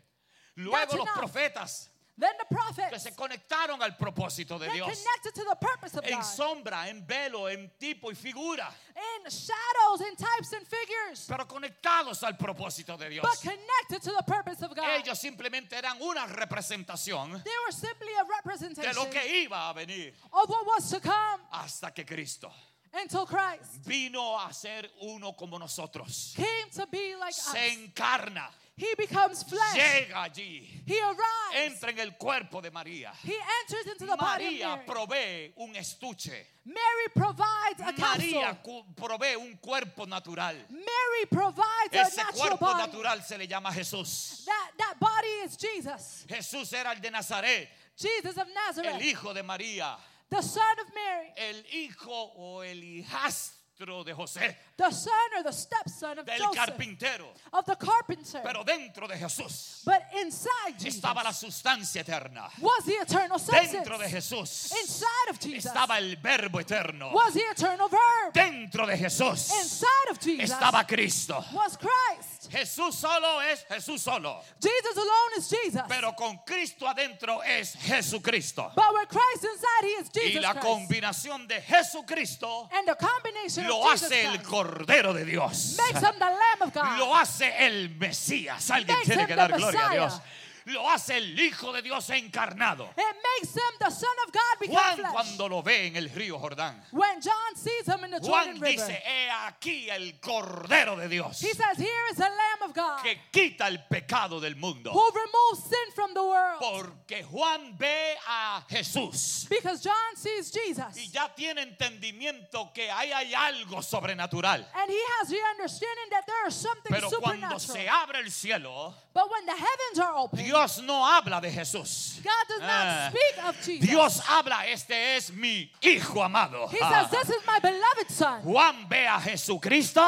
[0.56, 1.16] Luego That's los enough.
[1.16, 3.04] profetas Then the que prophets.
[3.04, 4.88] se conectaron al propósito de Dios.
[4.88, 6.24] connected to the purpose of En God.
[6.24, 8.68] sombra, en velo, en tipo y figura.
[8.96, 11.26] In shadows, in types and figures.
[11.28, 13.24] Pero conectados al propósito de Dios.
[13.24, 14.86] But connected to the purpose of God.
[14.98, 19.74] Ellos simplemente eran una representación They were simply a de representation lo que iba a
[19.74, 22.52] venir of what was to come hasta que Cristo
[22.94, 26.34] until Christ vino a ser uno como nosotros.
[26.36, 27.52] came to be like us.
[27.52, 28.50] Se encarna,
[28.80, 29.74] He becomes flesh.
[29.74, 31.74] llega allí, He arrives.
[31.74, 33.12] entra en el cuerpo de María.
[33.24, 34.86] He enters into the body of María Mary.
[34.86, 36.46] provee un estuche.
[36.64, 38.62] Mary provides a María
[38.96, 40.56] provee un cuerpo natural.
[40.70, 42.78] Mary provides a Ese natural cuerpo body.
[42.86, 44.46] natural se le llama Jesús.
[44.46, 46.26] That, that body is Jesus.
[46.28, 49.02] Jesús era el de Nazaret, Jesus of el Nazareth.
[49.02, 49.98] hijo de María,
[50.30, 51.34] The son of Mary.
[51.36, 56.56] el hijo o el hijastro de José, The son or the stepson of del Joseph.
[56.66, 57.26] carpintero.
[57.54, 58.42] Of the carpenter.
[58.44, 62.50] Pero dentro de Jesús But inside Jesus estaba la sustancia eterna.
[62.60, 63.72] was the eternal substance.
[63.74, 67.12] Dentro de Jesús Inside of Jesus estaba el verbo eterno.
[67.14, 68.34] was the eternal verb.
[68.34, 71.44] Dentro de Jesús Inside of Jesus estaba Cristo.
[71.54, 72.37] was Christ.
[72.50, 74.42] Jesús solo es Jesús solo.
[74.62, 75.82] Jesus alone is Jesus.
[75.88, 78.72] Pero con Cristo adentro es Jesucristo.
[78.76, 83.68] but with Christ inside, He is Jesus Y la combinación de Jesucristo and the combination
[83.68, 85.78] lo of Jesus hace el Cordero de Dios.
[85.78, 87.00] makes Him the Lamb of God.
[87.00, 88.70] Lo hace el Mesías.
[88.72, 89.94] Alguien Makes tiene que dar gloria a.
[89.94, 90.22] Dios.
[90.66, 92.90] Lo hace el Hijo de Dios encarnado.
[92.98, 96.82] it makes Him the Son of God Juan cuando lo ve en el río Jordán.
[96.92, 101.40] when John sees Him in the Juan Jordan dice, he aquí el Cordero de Dios
[101.42, 104.92] he says, Here is the Lamb of God que quita el pecado del mundo.
[104.92, 106.60] who removes sin from the world.
[106.60, 110.96] Porque Juan ve a Jesús because John sees Jesus.
[110.98, 114.66] y ya tiene entendimiento que ahí hay algo sobrenatural.
[114.76, 117.60] and he has the understanding that there is something Pero cuando supernatural.
[117.60, 122.22] se abre el cielo, but when the heavens are open, Dios no habla de Jesús.
[122.24, 123.10] God does not Ah.
[123.12, 123.88] speak of Jesus.
[123.90, 126.68] Dios habla, este es mi hijo amado.
[126.68, 128.42] he says, This is my beloved Son.
[128.42, 130.02] Juan ve a Jesucristo,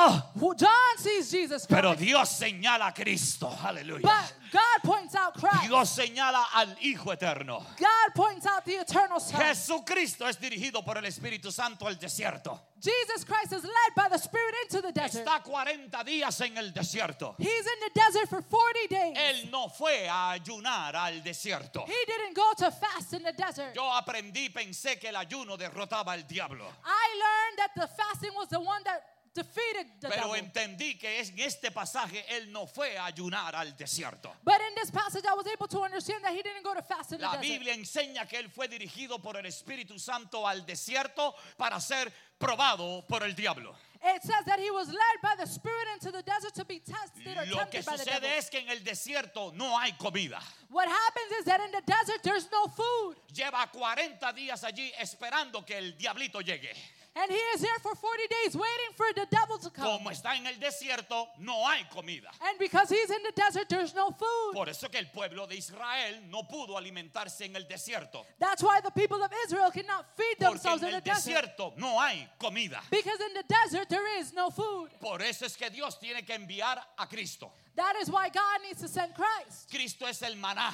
[0.58, 1.70] John sees Jesus Christ.
[1.70, 3.50] pero Dios señala a Cristo.
[3.64, 4.02] Aleluya.
[4.02, 5.68] but God points out Christ.
[5.68, 7.64] Dios señala al Hijo eterno.
[7.78, 9.40] God points out the eternal Son.
[9.40, 12.60] Jesucristo es dirigido por el Espíritu Santo al desierto.
[12.80, 15.26] Jesus Christ is led by the Spirit into the desert.
[15.26, 17.36] Está 40 días en el desierto.
[17.38, 19.18] He's in the desert for 40 days.
[19.18, 21.86] Él no fue a ayunar al desierto.
[21.86, 23.76] he didn't go to fast in the desert.
[23.76, 26.65] Yo aprendí, pensé que el ayuno derrotaba al diablo.
[26.86, 29.04] I learned that the fasting was the one that
[29.43, 30.36] defeated the Pero devil.
[30.45, 34.36] entendí que es- en este pasaje él no fue a ayunar al desierto.
[34.43, 37.12] But in this passage, I was able to understand that he didn't go to fast
[37.12, 37.47] in the La desert.
[37.47, 43.06] Biblia enseña que él fue dirigido por el Espíritu Santo al desierto para ser probado
[43.08, 43.75] por el diablo.
[44.02, 47.38] It says that he was led by the Spirit into the desert to be tested
[47.38, 48.21] or Lo que tempted by the devil.
[48.30, 50.39] sucede es que en el desierto no hay comida.
[50.69, 53.17] What happens is that in the desert, there's no food.
[53.34, 56.73] Lleva 40 días allí esperando que el diablito llegue.
[57.15, 59.84] And he is there for 40 days waiting for the devil to come.
[59.98, 62.30] Como está en el desierto, no hay comida.
[62.41, 64.54] And because he's in the desert, there's no food.
[64.54, 68.26] Por eso que el pueblo de Israel no pudo alimentarse en el desierto.
[68.39, 71.58] That's why the people of Israel cannot feed Porque themselves en in el the desert.
[71.58, 72.82] desierto no hay comida.
[72.91, 74.89] Because in the desert, there is no food.
[75.02, 77.52] Por eso es que Dios tiene que enviar a Cristo.
[77.76, 79.69] That is why God needs to send Christ.
[79.72, 80.72] Cristo es el maná.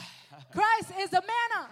[0.52, 1.70] Christ is the manna.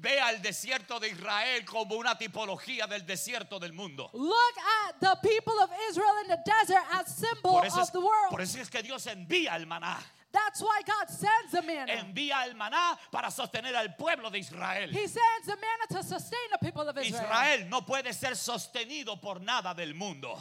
[0.00, 4.10] Ve al desierto de Israel como una tipología del desierto del mundo.
[4.12, 4.54] Look
[4.86, 8.30] at the people of Israel in the desert as symbol eso, of es, the world.
[8.30, 9.98] por eso es que Dios envía el maná.
[10.30, 11.92] That's why God sends the manna.
[11.94, 14.90] Envía el maná para sostener al pueblo de Israel.
[14.90, 17.24] He sends the manna to sustain the people of Israel.
[17.24, 20.38] Israel no puede ser sostenido por nada del mundo.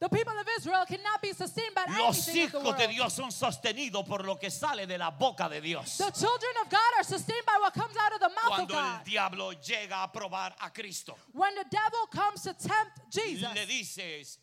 [0.00, 4.24] The people of Israel cannot be sustained by Los hijos de Dios son sostenidos por
[4.24, 5.98] lo que sale de la boca de Dios.
[5.98, 8.78] The children of God are sustained by what comes out of the mouth of Cuando
[8.78, 9.04] el God.
[9.04, 14.38] diablo llega a probar a Cristo, When the devil comes to tempt Jesus, le dices,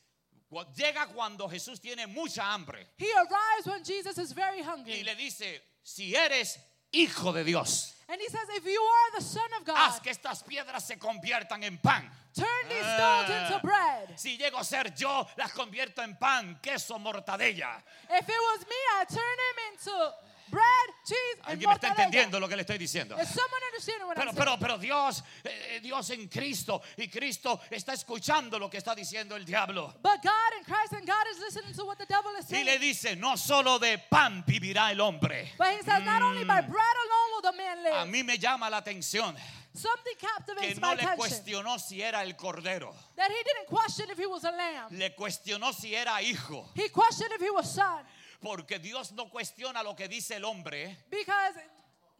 [0.76, 5.60] llega cuando Jesús tiene mucha hambre he arrives when Jesus is very y le dice,
[5.82, 6.60] si eres
[6.92, 10.12] hijo de Dios, And he says, if you are the son of God, haz que
[10.12, 12.10] estas piedras se conviertan en pan.
[12.34, 13.48] turn these stones Ah.
[13.48, 14.18] into bread.
[14.18, 17.82] Si llego a ser yo, las convierto en pan, queso, mortadella.
[18.10, 20.14] If it was me, I'd turn him into
[20.50, 23.16] bread, cheese, ¿Alguien me está entendiendo lo que le estoy diciendo?
[23.22, 27.60] Is someone understanding what Pero, I'm pero, pero Dios, eh, Dios en Cristo y Cristo
[27.70, 29.94] está escuchando lo que está diciendo el diablo.
[30.02, 32.66] But God and Christ and God is listening to what the devil is Y saying.
[32.66, 35.54] le dice, no solo de pan vivirá el hombre.
[35.58, 38.12] But he says, not only by bread alone will the man A live.
[38.12, 39.36] mí me llama la atención
[39.78, 40.16] Something
[40.60, 42.96] que no le cuestionó si era el cordero.
[43.16, 44.92] That he didn't question if he was a lamb.
[44.92, 46.68] Le cuestionó si era hijo.
[48.40, 50.98] Porque Dios no cuestiona lo que dice el hombre.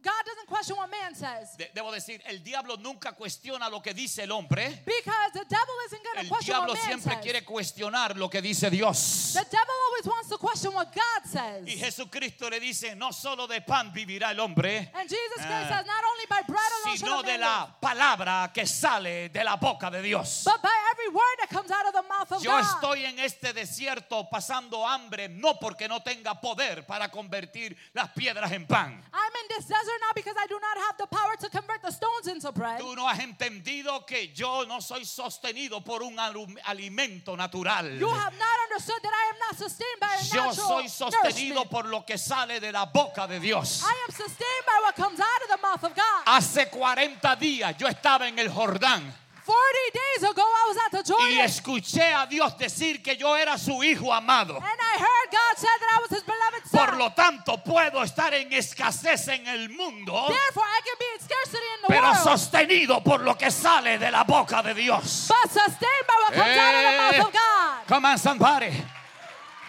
[0.04, 1.56] God doesn't question what man says.
[1.58, 4.82] De- debo decir, el diablo nunca cuestiona lo que dice el hombre.
[4.86, 7.24] Because the devil isn't going El to question diablo what man siempre says.
[7.24, 9.34] quiere cuestionar lo que dice Dios.
[9.34, 11.68] The devil always wants to question what God says.
[11.68, 15.78] Y Jesucristo le dice, no solo de pan vivirá el hombre, And Jesus Christ Ah.
[15.80, 19.44] says, not only by bread alone shall sino de man la palabra que sale de
[19.44, 20.44] la boca de Dios.
[20.46, 22.64] but by every word that comes out of the mouth of Yo God.
[22.64, 28.52] estoy en este desierto pasando hambre, no porque no tenga poder para convertir las piedras
[28.52, 29.04] en pan.
[29.12, 31.92] I'm in this desert now because I do not have the power to convert the
[31.92, 32.80] stones into bread.
[32.82, 36.18] Tú no has entendido que yo no soy sostenido por un
[36.66, 37.98] alimento natural.
[38.00, 41.56] You have not understood that I am not sustained by a Yo natural soy sostenido
[41.56, 41.70] nourishment.
[41.70, 43.84] por lo que sale de la boca de Dios.
[43.84, 46.24] I am sustained by what comes out of the mouth of God.
[46.26, 49.14] Hace 40 días yo estaba en el Jordán
[49.48, 51.46] 40 days ago, I was at the y Jordan.
[51.46, 54.56] escuché a Dios decir que yo era su hijo amado.
[54.58, 56.86] And I heard God said that I was his beloved son.
[56.86, 61.20] Por lo tanto, puedo estar en escasez en el mundo, Therefore, I can be in
[61.22, 62.18] scarcity in the pero world.
[62.18, 65.30] sostenido por lo que sale de la boca de Dios.
[65.30, 67.88] but sustained by what comes out of the Eh, mouth of God.
[67.88, 68.72] Come on, somebody.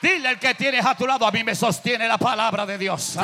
[0.01, 3.17] Dile al que tienes a tu lado, a mí me sostiene la palabra de Dios.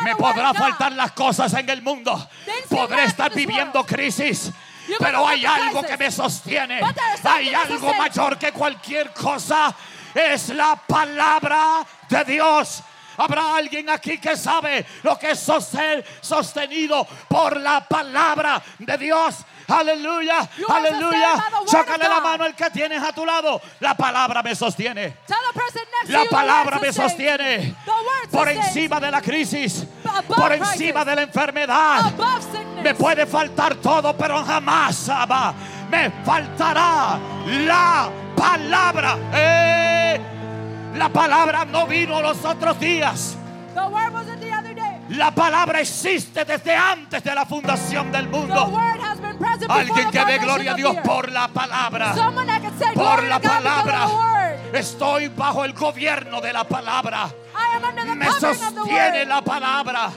[0.00, 2.28] Me podrá faltar las cosas en el mundo.
[2.68, 4.50] Podré estar viviendo crisis.
[4.98, 6.80] Pero hay algo que me sostiene.
[7.24, 9.74] Hay algo mayor que cualquier cosa.
[10.14, 12.82] Es la palabra de Dios.
[13.16, 19.36] Habrá alguien aquí que sabe lo que es ser sostenido por la palabra de Dios.
[19.68, 21.44] Aleluya, aleluya.
[21.66, 23.60] Chócale la mano al que tienes a tu lado.
[23.80, 25.18] La palabra me sostiene.
[26.08, 27.74] La palabra me sostiene
[28.30, 29.86] por encima de la crisis,
[30.26, 32.12] por encima de la enfermedad.
[32.82, 35.08] Me puede faltar todo, pero jamás
[35.88, 39.16] me faltará la palabra.
[39.32, 40.41] ¡Eh!
[40.94, 43.36] La palabra no vino los otros días.
[43.74, 45.00] The word wasn't the other day.
[45.10, 48.70] La palabra existe desde antes de la fundación del mundo.
[49.68, 52.14] Alguien que dé gloria a Dios por la palabra.
[52.14, 54.08] Say Por la palabra.
[54.72, 57.30] Estoy bajo el gobierno de la palabra.
[57.54, 60.10] I am under the Me sostiene la palabra.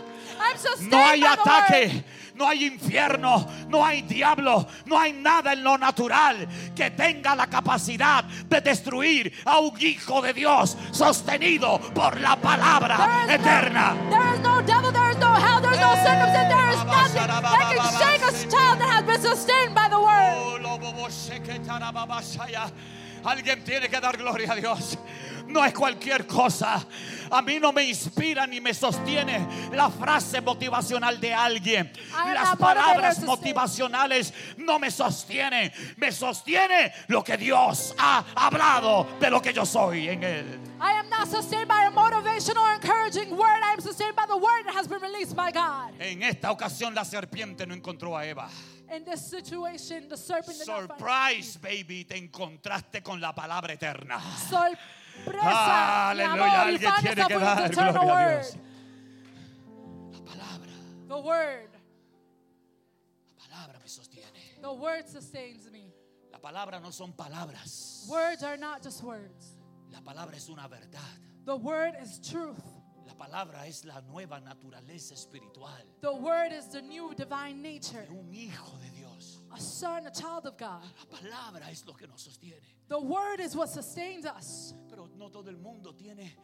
[0.82, 2.04] No hay ataque,
[2.36, 7.48] no hay infierno, no hay diablo, no hay nada en lo natural que tenga la
[7.48, 13.94] capacidad de destruir a un hijo de Dios sostenido por la palabra eterna.
[13.94, 16.84] No, there is no devil, there is no hell, there is no circumstance, there is
[16.86, 20.36] nothing that can shake a child that has been sustained by the word.
[20.36, 20.56] Oh.
[23.26, 24.98] Alguien tiene que dar gloria a Dios.
[25.48, 26.86] No es cualquier cosa.
[27.32, 31.92] A mí no me inspira ni me sostiene la frase motivacional de alguien.
[32.34, 35.72] Las palabras motivacionales no me sostienen.
[35.98, 40.60] Me sostiene lo que Dios ha hablado de lo que yo soy en Él.
[40.82, 43.62] I am not sustained by a motivational or encouraging word.
[43.64, 45.94] I am sustained by the word that has been released by God.
[46.00, 48.50] En esta ocasión la serpiente no encontró a Eva.
[48.94, 54.22] In this situation, the serpent Surprise, baby, te encontraste con la palabra eterna.
[55.26, 58.46] Mi Aleluya, amor, you tiene yourself que with eternal word.
[60.12, 61.70] La palabra, The word.
[63.40, 64.62] la palabra me sostiene.
[64.62, 65.94] The word sustains me.
[66.32, 68.06] La palabra no son palabras.
[68.10, 69.58] Words are not just words.
[69.92, 71.02] La palabra es una verdad.
[71.46, 72.62] The word is truth.
[73.08, 75.70] La palabra es la nueva naturaleza espiritual
[76.02, 78.06] The word is the new divine nature.
[78.10, 78.95] de un hijo de Dios.
[79.56, 80.82] A son, a child of God.
[81.10, 82.62] La palabra es lo que nos sostiene.
[82.90, 84.74] The word is what sustains us.
[84.90, 86.36] Pero no todo el mundo tiene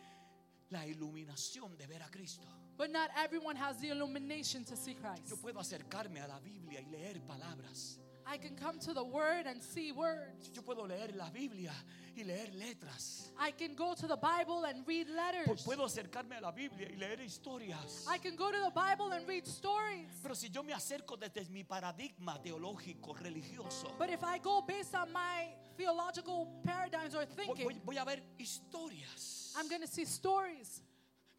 [0.70, 2.47] la iluminación de ver a Cristo.
[2.78, 5.28] But not everyone has the illumination to see Christ.
[5.30, 7.99] Yo puedo acercarme a la Biblia y leer palabras.
[8.26, 10.49] I can come to the word and see words.
[10.53, 11.72] Yo puedo leer la Biblia
[12.15, 13.32] y leer letras.
[13.39, 15.63] I can go to the Bible and read letters.
[15.65, 18.05] Puedo acercarme a la Biblia y leer historias.
[18.07, 20.07] I can go to the Bible and read stories.
[20.22, 24.95] Pero si yo me acerco desde mi paradigma teológico religioso, But if I go based
[24.95, 29.53] on my theological paradigms or thinking, voy- voy a ver historias.
[29.57, 30.82] I'm going to see stories.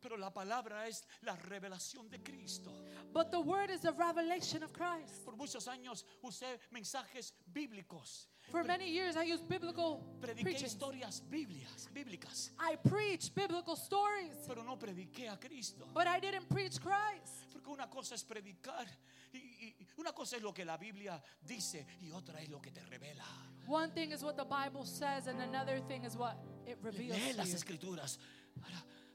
[0.02, 2.72] Pero la palabra es la revelación de Cristo.
[3.12, 5.24] But the word is the revelation of Christ.
[5.24, 8.26] Por muchos años usé mensajes bíblicos.
[8.50, 10.66] For many years, I used biblical Prediqué preaching.
[10.66, 15.86] historias bíblicas, bíblicas, I preached biblical stories, pero no prediqué a Cristo.
[15.94, 17.52] but I didn't preach Christ.
[17.52, 18.84] Porque una cosa es predicar
[19.32, 22.72] y, y- una cosa es lo que la Biblia dice y otra es lo que
[22.72, 23.24] te revela.
[23.68, 26.36] One thing is what the Bible says, and another thing is what
[26.66, 27.16] it reveals.
[27.16, 28.18] Lee las escrituras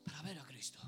[0.08, 0.80] para ver a Cristo.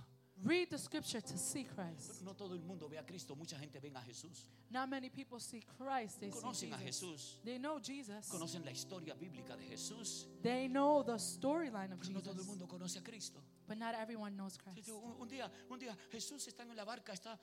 [0.42, 2.08] Read the scripture to see Christ.
[2.14, 4.46] Pero no todo el mundo ve a Cristo, mucha gente ve a Jesús.
[4.72, 7.02] Not many people see Christ, they see Conocen a Jesus.
[7.02, 8.30] Jesús, They know Jesus.
[8.30, 12.38] conocen la historia bíblica de Jesús, They know the storyline of pero no todo el
[12.38, 12.48] Jesus.
[12.48, 13.44] mundo conoce a Cristo.
[13.68, 14.88] But not everyone knows Christ.
[14.90, 17.38] Un, un día, un día Jesús está en la barca, está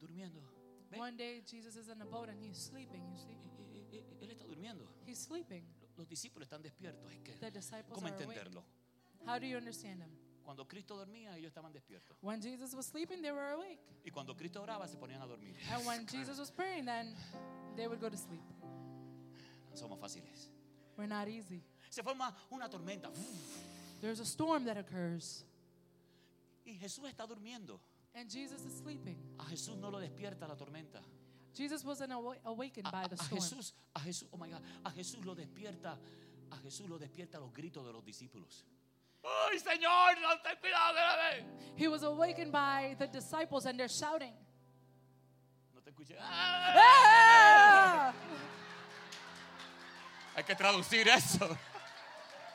[0.00, 0.42] durmiendo.
[0.90, 0.98] ¿Ve?
[0.98, 3.38] One day Jesus is in a boat and he's sleeping, you see?
[3.72, 4.84] Y- y- y- Él está durmiendo.
[5.06, 5.64] He's sleeping.
[5.96, 7.08] Los discípulos están despiertos.
[7.12, 8.38] Es que, The disciples ¿Cómo are awake.
[8.40, 8.64] entenderlo?
[9.24, 10.10] How do you understand him?
[10.44, 12.16] Cuando Cristo dormía, ellos estaban despiertos.
[12.20, 13.80] When Jesus was sleeping, they were awake.
[14.04, 15.54] Y cuando Cristo oraba, se ponían a dormir.
[15.72, 17.14] And when Jesus was praying, then
[17.76, 18.42] they would go to sleep.
[19.70, 20.50] No somos fáciles.
[20.96, 21.62] We're not easy.
[21.90, 23.10] Se forma una tormenta.
[24.00, 25.44] There's a storm that occurs,
[26.66, 27.80] Y Jesús está durmiendo.
[28.14, 29.16] and Jesus is sleeping.
[29.40, 31.00] A Jesús no lo despierta la tormenta.
[31.54, 33.40] Jesus wasn't awa- awakened A, by the a storm.
[33.40, 35.96] Jesús, a Jesús, oh my God, a Jesús lo despierta,
[36.50, 38.64] a Jesús lo despierta los gritos de los discípulos.
[39.24, 40.96] ¡Ay, Señor, no ten cuidado!
[40.98, 41.44] espérame!
[41.76, 44.32] He was awakened by the disciples, and they're shouting.
[45.74, 46.16] No te escuché.
[46.20, 46.74] ¡Ah!
[46.76, 48.12] "Ah!"
[50.36, 51.56] Hay que traducir eso.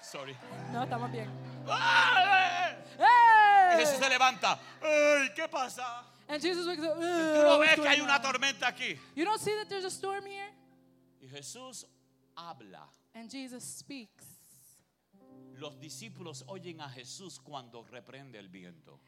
[0.01, 0.36] Sorry.
[0.72, 1.30] No, estamos bien.
[1.67, 2.76] ¡Ah!
[3.74, 4.59] Y Jesús se levanta.
[4.82, 6.03] ¡Ay, qué pasa!
[6.28, 6.95] And Jesus wakes up.
[6.95, 8.97] Tú no ves que hay una tormenta aquí.
[9.15, 10.49] You don't see that there's a storm here?
[11.22, 11.86] Y Jesús
[12.36, 12.88] habla.
[13.15, 14.28] And Jesus speaks.
[15.60, 18.99] Los discípulos oyen a Jesús cuando reprende el viento.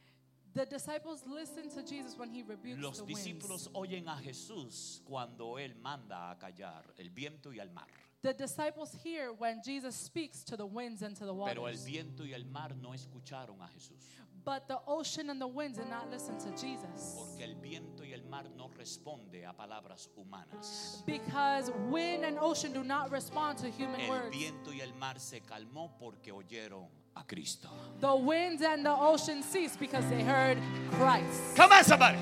[0.54, 3.24] The disciples listen to Jesus when he rebukes Los the winds.
[3.24, 7.88] discípulos oyen a Jesús cuando Él manda a callar el viento y el mar.
[8.22, 11.86] The disciples hear when Jesus speaks to the winds and to the Pero el waters.
[11.86, 14.04] viento y el mar no escucharon a Jesús.
[14.44, 17.16] But the ocean and the winds did not listen to Jesus.
[17.16, 21.04] Porque el viento y el mar no responde a palabras humanas.
[21.06, 24.36] Because wind and ocean do not respond to human El words.
[24.36, 27.70] viento y el mar se calmó porque oyeron a Cristo.
[28.00, 30.58] The winds and the ocean ceased because they heard
[30.92, 31.56] Christ.
[31.56, 32.18] Come on, somebody.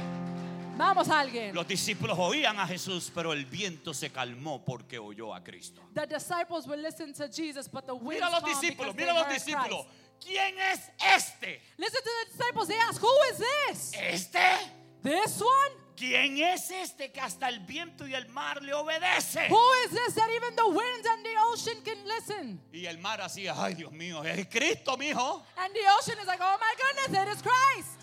[0.77, 1.53] Vamos alguien.
[1.53, 5.81] Los discípulos oían a Jesús, pero el viento se calmó porque oyó a Cristo.
[5.93, 9.85] The disciples would listen to Jesus, but the winds Mira los discípulos, mira los discípulos.
[9.85, 10.08] Christ.
[10.23, 11.61] ¿Quién es este?
[11.77, 12.67] Listen to the disciples.
[12.67, 13.93] They ask, "Who is this?
[13.93, 14.71] ¿Este?
[15.03, 15.75] This one?
[15.95, 19.49] ¿Quién es este que hasta el viento y el mar le obedece?
[19.49, 23.19] Who is this that even the winds and the ocean can listen?" Y el mar
[23.19, 25.45] hacía, ay Dios mío, es Cristo, mijo.
[25.57, 27.99] And the ocean is like, "Oh my goodness, it is Christ."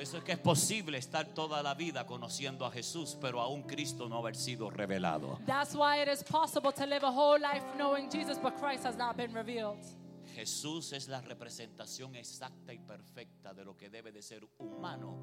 [0.00, 3.64] Por eso es que es posible estar toda la vida conociendo a Jesús, pero aún
[3.64, 5.38] Cristo no haber sido revelado.
[5.44, 8.96] That's why it is possible to live a whole life knowing Jesus, but Christ has
[8.96, 9.76] not been revealed.
[10.34, 15.18] Jesús es la representación exacta y perfecta de lo que debe de ser humano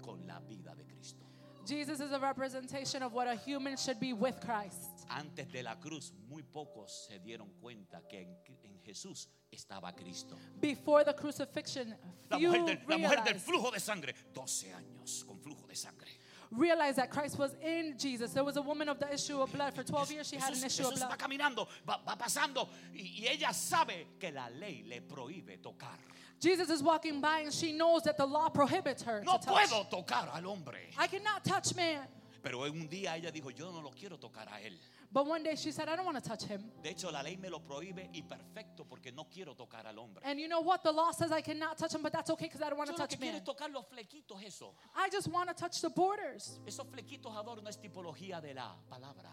[0.00, 1.26] con la vida de Cristo.
[1.64, 5.06] Jesus is a representation of what a human should be with Christ.
[5.08, 10.36] Antes de la cruz, muy pocos se dieron cuenta que en, en Jesús estaba Cristo.
[10.60, 11.94] Before the crucifixion,
[12.30, 16.10] La mujer, del, la mujer del flujo de sangre, 12 años con flujo de sangre.
[16.52, 18.32] Realized that Christ was in Jesus.
[18.32, 19.74] There was a woman of the issue of blood.
[19.74, 21.18] For 12 years, she had an issue of Jesús va blood.
[21.18, 25.96] caminando, va, va pasando y, y ella sabe que la ley le prohíbe tocar.
[26.40, 29.68] Jesus is walking by and she knows that the law prohibits her No to touch.
[29.70, 30.78] puedo tocar al hombre.
[30.98, 32.00] I cannot touch man.
[32.42, 34.72] Pero un día ella dijo, yo no lo quiero tocar a él.
[35.12, 36.62] But one day she said, I don't want to touch him.
[36.82, 40.22] De hecho, la ley me lo prohíbe y perfecto porque no quiero tocar al hombre.
[40.24, 40.82] And you know what?
[40.82, 42.96] The law says I cannot touch him, but that's okay because I don't want Yo
[42.96, 43.42] to lo touch que quiero man.
[43.42, 44.74] es tocar los flequitos, eso.
[44.96, 46.58] I just want to touch the borders.
[46.66, 49.28] Esos flequitos adorno es tipología de la palabra.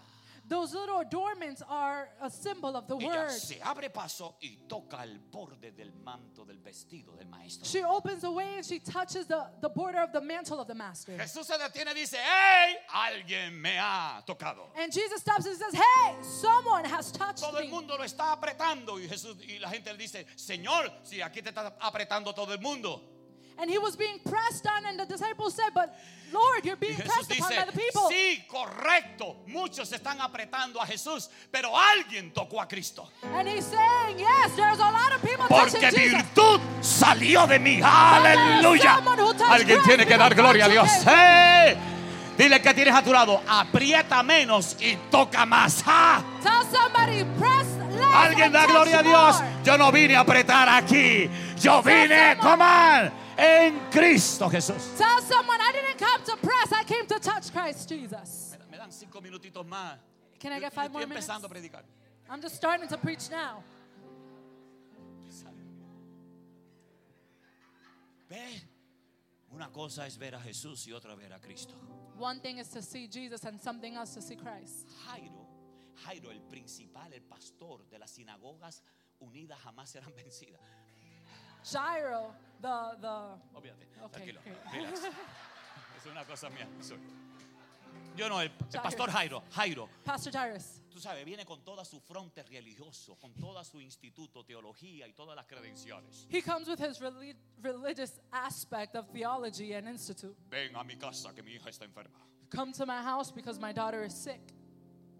[0.49, 3.29] Those little adornments are a symbol of the Ella word.
[3.29, 7.65] se abre paso y toca el borde del manto del vestido del maestro.
[7.67, 10.73] She opens the way and she touches the, the border of the mantle of the
[10.73, 11.15] master.
[11.17, 14.71] Jesús se detiene y dice, hey, alguien me ha tocado.
[14.75, 17.69] And Jesus stops and says, Hey, someone has touched Todo el me.
[17.69, 21.49] mundo lo está apretando y Jesús y la gente le dice, Señor, si aquí te
[21.49, 23.03] está apretando todo el mundo.
[23.61, 25.93] And he was being pressed on, and the disciples said, But
[26.31, 28.09] Lord, you're being Jesús pressed upon dice, by the people.
[28.09, 33.09] sí, correcto, muchos están apretando a Jesús, pero alguien tocó a Cristo.
[33.35, 36.13] And he's saying, Yes, there's a lot of people Porque Jesus.
[36.13, 37.81] virtud salió de mí.
[37.83, 39.01] Aleluya.
[39.49, 40.89] Alguien tiene que dar gloria a Dios.
[41.05, 41.77] ¡Eh!
[42.37, 45.83] Dile que tienes a tu lado, aprieta menos y toca más.
[45.85, 46.23] ¡Ah!
[46.41, 47.25] Tell somebody.
[48.13, 49.43] Alguien da gloria a Dios.
[49.63, 51.29] Yo no vine a apretar aquí.
[51.61, 54.97] Yo vine, come on, en Cristo Jesús.
[54.97, 58.57] Tell someone, I didn't come to press, I came to touch Christ Jesus.
[58.69, 59.97] Me, dan cinco minutitos más.
[60.39, 61.27] Can I get five more minutes?
[61.27, 61.83] empezando a predicar.
[62.29, 63.63] I'm just starting to preach now.
[68.29, 68.61] Ve,
[69.51, 71.73] una cosa es ver a Jesús y otra ver a Cristo.
[72.17, 74.85] One thing is to see Jesus and something else to see Christ.
[75.07, 75.47] Jairo,
[76.05, 78.83] Jairo, el principal, el pastor de las sinagogas
[79.19, 80.61] unidas jamás serán vencidas.
[81.63, 84.41] Gyro, the the Obviamente, Ok, tranquilo,
[84.71, 85.01] relax.
[85.97, 86.67] Es una cosa mía.
[86.81, 86.97] soy-
[88.15, 90.81] Yo no, el, el pastor Jairo, Jairo, Pastor Jairus.
[90.89, 95.35] tú sabes, viene con toda su fronte religioso, con toda su instituto, teología y todas
[95.35, 96.25] las credenciales.
[96.29, 100.35] He comes with his reli- religious aspect of theology and institute.
[100.49, 102.19] Ven a mi casa que mi hija está enferma.
[102.49, 104.41] Come to my house because my daughter is sick.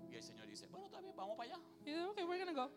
[0.10, 1.60] Y el Señor dice, bueno, está bien, vamos para allá.
[1.86, 2.70] Said, okay, we're gonna go.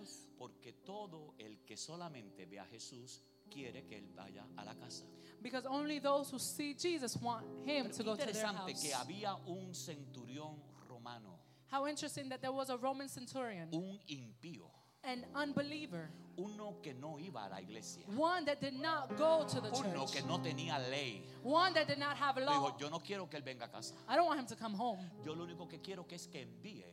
[0.00, 0.26] Goes.
[0.38, 5.04] Porque todo el que solamente ve a Jesús quiere que él vaya a la casa.
[5.42, 8.82] Because only those who see Jesus want him Pero to go to their interesante house.
[8.82, 10.56] que había un centurión
[10.88, 11.38] romano,
[11.72, 14.70] How interesting that there was a Roman centurion, un impío,
[15.04, 19.60] an unbeliever, uno que no iba a la iglesia, one that did not go to
[19.60, 21.22] the uno church, que no tenía ley.
[21.42, 22.70] one that did not have law.
[22.70, 23.94] dijo, yo no quiero que él venga a casa.
[24.08, 25.10] I don't want him to come home.
[25.24, 26.84] Yo lo único que quiero que es que envíe.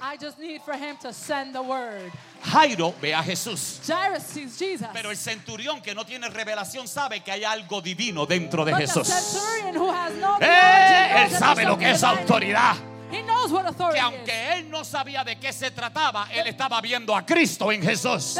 [0.00, 2.12] I just need for him to send the word.
[2.42, 3.80] Jairo ve a Jesús.
[3.86, 4.88] Jairus sees Jesus.
[4.92, 8.80] Pero el centurión que no tiene revelación sabe que hay algo divino dentro de but
[8.80, 9.06] the Jesús.
[9.06, 11.24] centurion who has no ¡Eh!
[11.24, 12.76] Él sabe lo que es autoridad.
[13.12, 16.80] He knows what authority Que aunque él no sabía de qué se trataba, él estaba
[16.80, 18.36] viendo a Cristo en Jesús.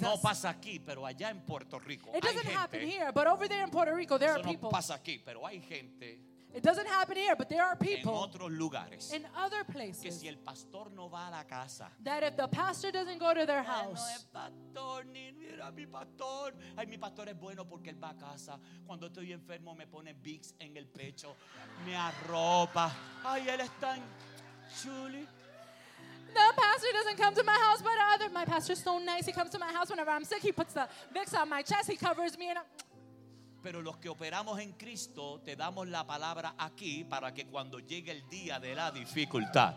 [0.00, 2.96] No pasa aquí, pero allá en Puerto Rico it hay doesn't happen gente.
[2.98, 4.70] here, but over there in Puerto Rico, there are no people.
[4.70, 6.18] pasa aquí, pero hay gente
[6.52, 10.20] It doesn't happen here, but there are en people otros lugares in other que places
[10.20, 13.46] si el pastor no va a la casa, that if the pastor doesn't go to
[13.46, 16.52] their Ay, no es house, pastor, ni mira mi pastor.
[16.76, 18.58] Ay, mi pastor es bueno porque él va a casa.
[18.86, 21.36] Cuando estoy enfermo me pone Vicks en el pecho,
[21.86, 22.90] me arropa.
[23.24, 24.02] Ay, él está en
[24.82, 25.26] chuli.
[26.32, 29.26] the pastor doesn't come to my house, but other my pastor's so nice.
[29.26, 30.42] He comes to my house whenever I'm sick.
[30.42, 31.90] He puts the Vicks on my chest.
[31.90, 32.62] He covers me, and I,
[33.62, 38.12] Pero los que operamos en Cristo te damos la palabra aquí para que cuando llegue
[38.12, 39.74] el día de la dificultad,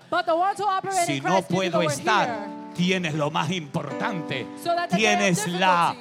[1.06, 4.48] si no puedo estar, here, tienes lo más importante.
[4.64, 5.96] so Tienes la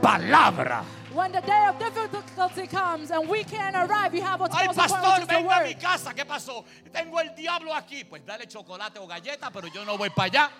[0.00, 0.82] palabra.
[1.14, 5.26] when the day of difficulty comes and we can't arrive, you have what's Ay, pastor,
[5.26, 6.12] venga a mi casa.
[6.14, 6.64] ¿Qué pasó?
[6.92, 8.04] Tengo el diablo aquí.
[8.04, 10.50] Pues dale chocolate o galleta, pero yo no voy para allá.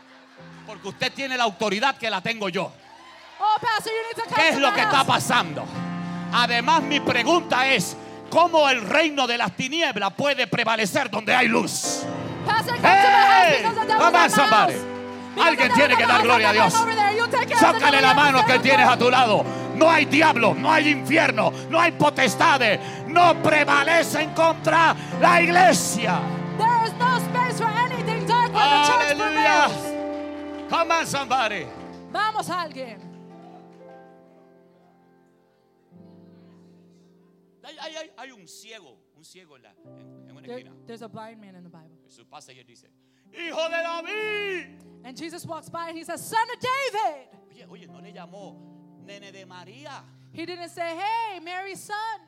[0.67, 2.71] Porque usted tiene la autoridad que la tengo yo.
[3.41, 4.93] Oh, pastor, you need to come ¿Qué es to lo que house.
[4.93, 5.65] está pasando?
[6.37, 7.97] Además, mi pregunta es,
[8.29, 12.05] ¿cómo el reino de las tinieblas puede prevalecer donde hay luz?
[12.83, 13.65] ¡Hey!
[15.41, 16.53] Alguien tiene que dar gloria a.
[16.53, 16.75] Dios.
[16.75, 18.03] Devil.
[18.03, 19.45] la mano que tienes a tu lado.
[19.77, 26.19] No hay diablo, no hay infierno, no hay potestades, no prevalecen contra la iglesia.
[28.55, 29.69] Aleluya.
[30.69, 31.67] Come on, somebody.
[32.13, 33.14] Vamos alguien.
[37.65, 40.77] Hay, hay- hay- un ciego, un ciego en, la, en- en una There- esquina.
[40.87, 41.97] there's a blind man in the Bible.
[42.07, 42.89] Jesús pasa y él dice,
[43.33, 44.81] Hijo de David.
[45.05, 47.29] And Jesus walks by and he says, Son of David.
[47.51, 50.03] Oye, oye, no le llamó nene de María.
[50.33, 52.21] He didn't say, Hey, Mary's son.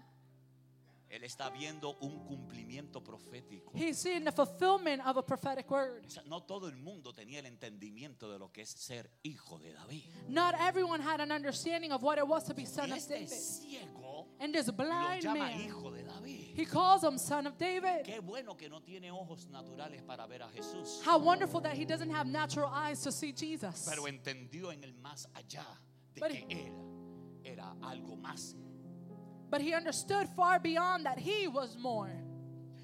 [1.09, 3.71] Él está viendo un cumplimiento profético.
[3.75, 6.05] He's seeing the fulfillment of a prophetic word.
[6.27, 10.03] No todo el mundo tenía el entendimiento de lo que es ser hijo de David.
[10.29, 13.11] Not everyone had an understanding of what it was to be son Y of este
[13.15, 13.29] David.
[13.29, 16.55] ciego And this lo blind llama man, hijo de David.
[16.57, 18.05] he calls him son of David.
[18.05, 21.01] Qué bueno que no tiene ojos naturales para ver a Jesús.
[21.05, 23.87] How wonderful that he doesn't have natural eyes to see Jesus.
[23.89, 25.65] Pero entendió en el más allá
[26.15, 26.73] de But que él
[27.45, 28.57] era algo más.
[29.51, 32.11] But he understood far beyond that he was more.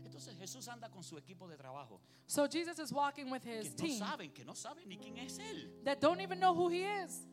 [0.04, 2.00] Entonces Jesús anda con su equipo de trabajo.
[2.26, 5.18] So Jesus is walking with Que his no team saben, que no saben ni quién
[5.18, 5.68] es él.
[5.84, 7.26] that don't even know who he is.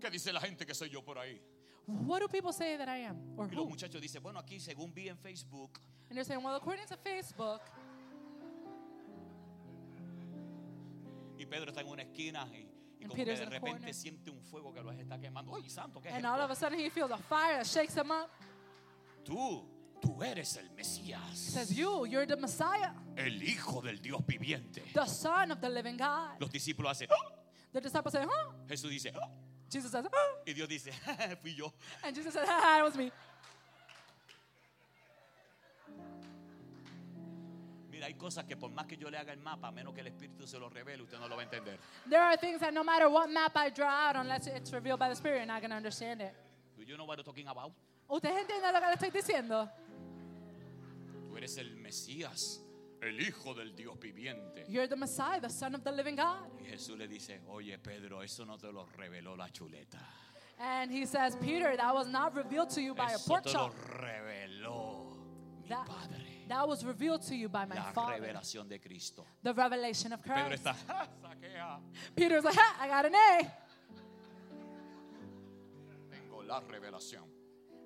[0.00, 1.40] ¿Qué dice la gente que soy yo por ahí?
[1.86, 3.16] What do people say that I am?
[3.36, 3.70] Or Y los who?
[3.70, 5.78] muchachos dicen, bueno, aquí según vi en Facebook,
[6.08, 7.60] And they're saying, well, according to Facebook,
[11.38, 12.56] y Pedro está en una esquina y,
[13.00, 13.94] y And como que Peter's de in repente corner.
[13.94, 15.54] siente un fuego que los está quemando.
[15.54, 16.00] ¡Ay, santo!
[16.00, 16.34] ¿qué es and esto?
[16.34, 18.30] all of a sudden he feels a fire that shakes him up.
[19.26, 19.68] Tú,
[20.00, 24.82] tú eres el Mesías, Says, You, you're the Messiah, el Hijo del Dios viviente.
[24.94, 26.38] the Son of the living God.
[26.38, 27.32] Los discípulos hacen, ¡Ah!
[27.72, 28.52] The disciples say, Huh?
[28.68, 29.28] Jesús dice, ¡Ah!
[29.68, 30.36] Jesus says, Huh?
[30.46, 30.92] y Dios dice,
[31.42, 31.72] fui yo.
[32.04, 33.10] And Jesus says, Ah, it was me.
[37.90, 40.02] Mira, hay cosas que por más que yo le haga el mapa, a menos que
[40.02, 41.78] el Espíritu se lo revele, usted no lo va a entender.
[42.08, 45.08] There are things that no matter what map I draw out, unless it's revealed by
[45.08, 46.34] the Spirit, you're not going to understand it.
[46.76, 47.72] Do you know what I'm talking about?
[48.08, 49.70] ¿Ustedes entienden lo que le estoy diciendo?
[51.28, 52.62] Tú eres el Mesías,
[53.00, 54.64] el Hijo del Dios viviente.
[54.68, 56.48] You're the Messiah, the Son of the living God.
[56.60, 59.98] Y Jesús le dice, oye Pedro, eso no te lo reveló la chuleta.
[60.58, 63.52] And he says, Peter, that was not revealed to you by a Eso pork te
[63.52, 63.74] lo chop.
[64.00, 65.16] reveló
[65.62, 66.44] mi That, Padre.
[66.48, 68.20] that was revealed to you by my La Father.
[68.22, 69.26] revelación de Cristo.
[69.42, 70.64] The revelation of Pedro Christ.
[70.64, 71.80] está, "Ja, saquea,
[72.14, 73.52] Peter's like, ha, I got an A.
[76.10, 77.24] tengo la revelación.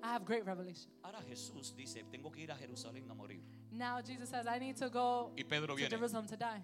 [0.03, 0.89] I have great revelation.
[1.03, 3.41] Ahora Jesús dice, tengo que ir a Jerusalén a morir.
[3.71, 6.61] Now Jesus says, I need to go Y Pedro to viene, Jerusalem to die.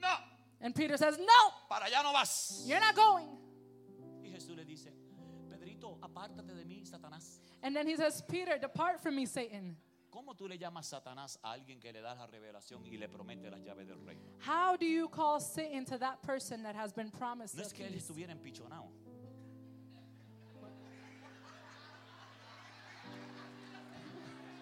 [0.00, 0.14] no,
[0.60, 2.64] And Peter says, No, para allá no vas.
[2.66, 3.28] you're not going.
[4.24, 4.92] Y Jesús le dice,
[5.48, 7.40] Pedrito, apártate de mí, Satanás.
[7.62, 9.76] And then he says, Peter, depart from me, Satan.
[10.10, 13.60] ¿Cómo tú le llamas Satanás a alguien que le la revelación y le promete las
[13.60, 14.22] llaves del reino?
[14.40, 17.72] How do you call Satan to that person that has been promised No the es
[17.72, 18.02] que él keys?
[18.04, 18.88] estuviera empichonado.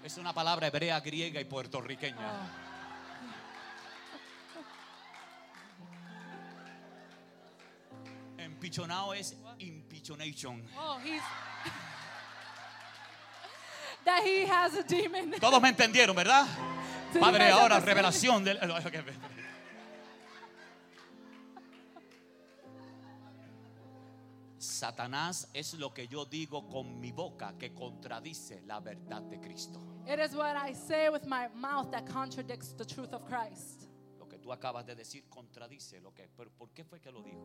[0.07, 2.17] Es una palabra hebrea, griega y puertorriqueña.
[2.17, 2.47] Oh.
[8.39, 10.65] Empichonado es impichonation.
[10.79, 11.21] Oh, he's.
[14.05, 15.33] that he has a demon.
[15.41, 16.47] Todos me entendieron, ¿verdad?
[17.19, 18.61] Padre, ahora revelación del...
[24.77, 29.81] Satanás es lo que yo digo con mi boca que contradice la verdad de Cristo.
[30.07, 33.89] It is what I say with my mouth that contradicts the truth of Christ.
[34.19, 36.29] Lo que tú acabas de decir contradice lo que...
[36.37, 37.41] Pero ¿por qué fue que lo dijo?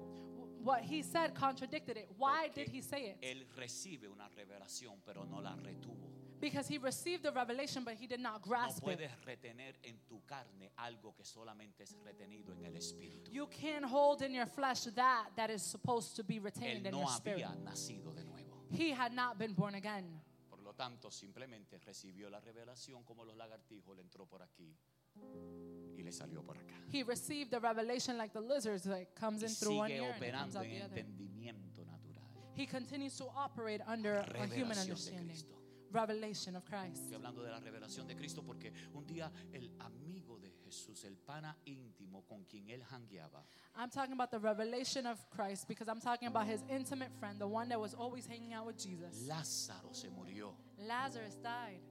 [0.64, 2.10] What he said contradicted it.
[2.18, 3.18] Why Porque did he say it?
[3.22, 6.12] Él recibe una revelación, pero no la retuvo.
[6.42, 9.00] Because he received the revelation, but he did not No grasp it.
[9.26, 13.32] retener en tu carne algo que solamente es retenido en el espíritu.
[13.32, 16.98] You can't hold in your flesh that that is supposed to be retained Él in
[17.00, 17.44] your spirit.
[17.46, 18.66] había nacido de nuevo.
[18.72, 20.20] He had not been born again.
[20.50, 24.76] Por lo tanto, simplemente recibió la revelación como los lagartijos, le entró por aquí
[25.98, 26.74] y le salió por acá.
[26.92, 30.12] He received the revelation like the lizards that comes Y in through one sigue ear
[30.16, 30.98] and it comes operando out en the other.
[30.98, 32.24] entendimiento natural.
[32.56, 35.28] He continues to operate under a human Revelación de understanding.
[35.28, 35.56] Cristo.
[35.92, 37.04] Revelation of Christ.
[37.04, 41.18] Estoy hablando de la revelación de Cristo porque un día el amigo de Jesús, el
[41.18, 43.44] pana íntimo con quien él jangueaba,
[43.76, 47.48] I'm talking about the revelation of Christ because I'm talking about his intimate friend, the
[47.48, 49.28] one that was always hanging out with Jesus.
[49.28, 50.54] Lázaro se murió.
[50.78, 51.82] Lazarus died.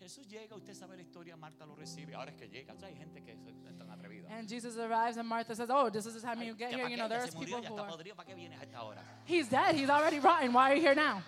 [0.00, 2.14] Jesús llega, usted sabe la historia, Marta lo recibe.
[2.14, 3.38] Ahora es que llega, hay gente que es
[3.68, 4.28] es tan atrevida.
[4.30, 6.88] And Jesus arrives, and Martha says, Oh, this is the time you get here.
[6.88, 7.86] You know, there's people who are.
[8.16, 9.02] ¿para qué vienes a esta hora?
[9.26, 9.74] He's dead.
[9.74, 10.54] He's already rotten.
[10.54, 11.22] Why are you here now?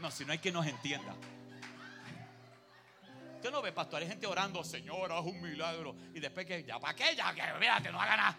[0.00, 1.14] No, si no hay quien nos entienda.
[3.38, 5.94] Usted no ve, pastor, hay gente orando, Señor, haz un milagro.
[6.12, 7.14] Y después que, ya, ¿para qué?
[7.14, 8.36] Ya, que vea, que no haga nada.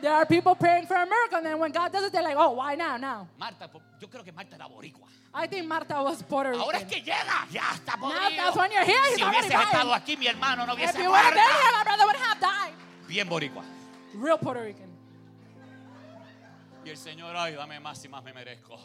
[0.00, 2.36] There are people praying for a miracle, and then when God does it, they're like,
[2.36, 2.96] Oh, why now?
[2.96, 3.28] Now.
[3.38, 3.70] Marta,
[4.00, 5.06] yo creo que Marta era boricua.
[5.32, 6.60] I think Martha was Puerto Rican.
[6.64, 8.36] Ahora es que llega, ya está podrido.
[8.36, 11.02] that's when you're here, he's si already hubieses estado aquí, mi hermano no If hubiese
[11.04, 11.62] you would have been muerto.
[11.62, 12.74] here, my brother would have died.
[13.06, 13.62] Bien boricua.
[14.14, 14.90] Real Puerto Rican.
[16.84, 18.76] Y el Señor, ay, dame más y más me merezco.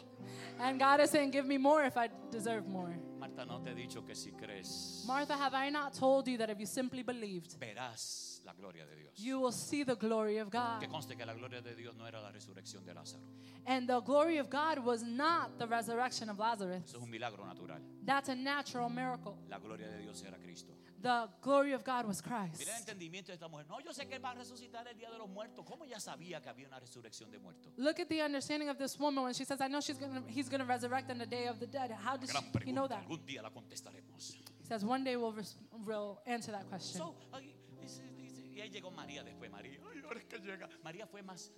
[0.60, 2.96] And God is saying, Give me more if I deserve more.
[3.18, 6.50] Marta, no te he dicho que si crees, Martha, have I not told you that
[6.50, 9.12] if you simply believed, verás la gloria de Dios.
[9.16, 10.80] you will see the glory of God?
[10.80, 13.22] Que conste que la gloria de Dios no era la resurrección de Lázaro.
[13.66, 16.82] And the glory of God was not the resurrection of Lazarus.
[16.86, 17.78] Eso es un milagro natural.
[18.04, 19.36] That's a natural miracle.
[19.48, 20.72] La gloria de Dios era Cristo.
[21.00, 22.58] The glory of God was Christ.
[22.58, 23.66] Mira el entendimiento de esta mujer.
[23.68, 25.64] No, yo sé que él va a resucitar el día de los muertos.
[25.64, 27.72] ¿Cómo ella sabía que había una resurrección de muertos?
[27.76, 30.48] Look at the understanding of this woman when she says, I know she's gonna, he's
[30.48, 31.92] going to resurrect on the day of the dead.
[31.92, 33.04] How does Gran she, he know that?
[33.06, 34.34] Algún día la contestaremos.
[34.60, 35.34] He says, one day we'll,
[35.86, 36.98] we'll answer that question.
[36.98, 39.50] So, ahí dice- dice- y ahí llegó María después.
[39.52, 40.68] María, ay, ahora es que llega.
[40.82, 41.52] María fue más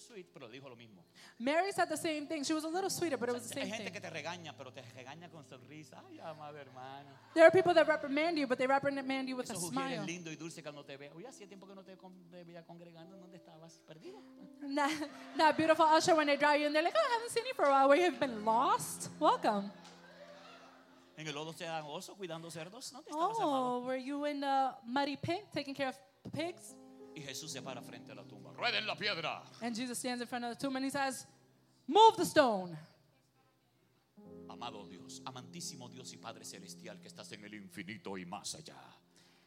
[0.00, 1.04] sweet, pero dijo lo mismo.
[1.38, 2.42] Mary said the same thing.
[2.44, 3.92] She was a little sweeter, but it was the Hay same thing.
[3.92, 6.02] que te regaña, pero te regaña con sonrisa.
[6.08, 7.10] Ay, amado hermano.
[7.34, 10.04] There are people that reprimand you, but they reprimand you with a Esos smile.
[10.08, 11.14] y dulce cuando te veo.
[11.16, 13.16] Oye, hacía tiempo que no te, con- te veía congregando.
[13.18, 13.80] ¿Dónde estabas?
[13.86, 14.20] ¿Perdido?
[14.74, 14.90] That,
[15.36, 17.54] that beautiful usher when they draw you and they're like, oh, I haven't seen you
[17.54, 17.88] for a while.
[17.88, 19.08] Where you have been lost?
[19.18, 19.70] Welcome.
[21.16, 22.92] En el lodo cenagoso cuidando cerdos.
[22.92, 23.76] ¿Dónde estabas, amado?
[23.76, 25.96] Oh, were you in the muddy pig taking care of
[26.32, 26.74] pigs?
[27.14, 28.49] Y Jesús se para frente a la tumba.
[28.60, 29.42] Rueden la piedra.
[29.62, 31.26] And Jesus stands in front of the tomb and he says,
[31.88, 32.76] Move the stone.
[34.48, 38.74] Amado Dios, amantísimo Dios y Padre Celestial que estás en el infinito y más allá.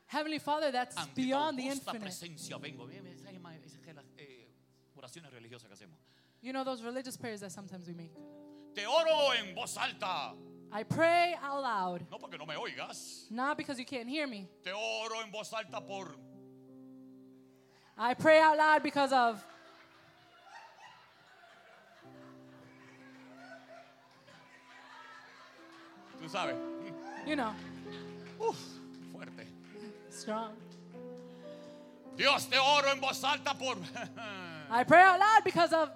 [0.07, 1.99] Heavenly Father, that's Ante beyond the infinite.
[2.01, 2.88] presencia vengo.
[4.18, 4.47] Eh,
[4.95, 5.97] oraciones religiosas que hacemos.
[6.41, 8.11] You know those religious prayers that sometimes we make.
[8.76, 10.34] Te oro en voz alta.
[10.72, 13.30] I pray out loud, No porque no me oigas.
[13.30, 14.47] not because you can't hear me.
[14.64, 16.16] Te oro en voz alta por
[17.97, 19.43] I pray out loud because of
[26.19, 26.55] Tú sabes.
[27.25, 27.53] you know,
[28.39, 28.57] Uf,
[29.11, 29.45] fuerte.
[30.09, 30.53] strong.
[32.15, 33.77] Dios, te oro en voz alta por.
[34.69, 35.89] I pray out loud because of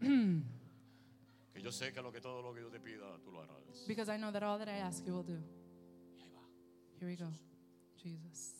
[0.00, 3.86] que yo sé que lo que todo lo que yo te pida, tú lo harás.
[3.86, 5.38] because I know that all that I ask you will do.
[6.18, 6.40] Y ahí va.
[6.98, 7.28] Here we go.
[8.02, 8.54] Jesus.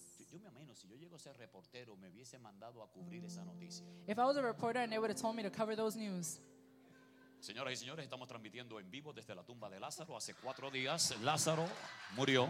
[0.79, 3.85] Si yo llego a ser reportero, me hubiese mandado a cubrir esa noticia.
[4.07, 6.41] If I was a reporter and they would have told me to cover those news,
[7.41, 10.17] Señoras y señores, estamos transmitiendo en vivo desde la tumba de Lázaro.
[10.17, 11.67] Hace cuatro días Lázaro
[12.17, 12.49] murió.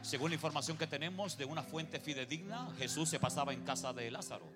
[0.00, 4.10] Según la información que tenemos de una fuente fidedigna, Jesús se pasaba en casa de
[4.10, 4.46] Lázaro.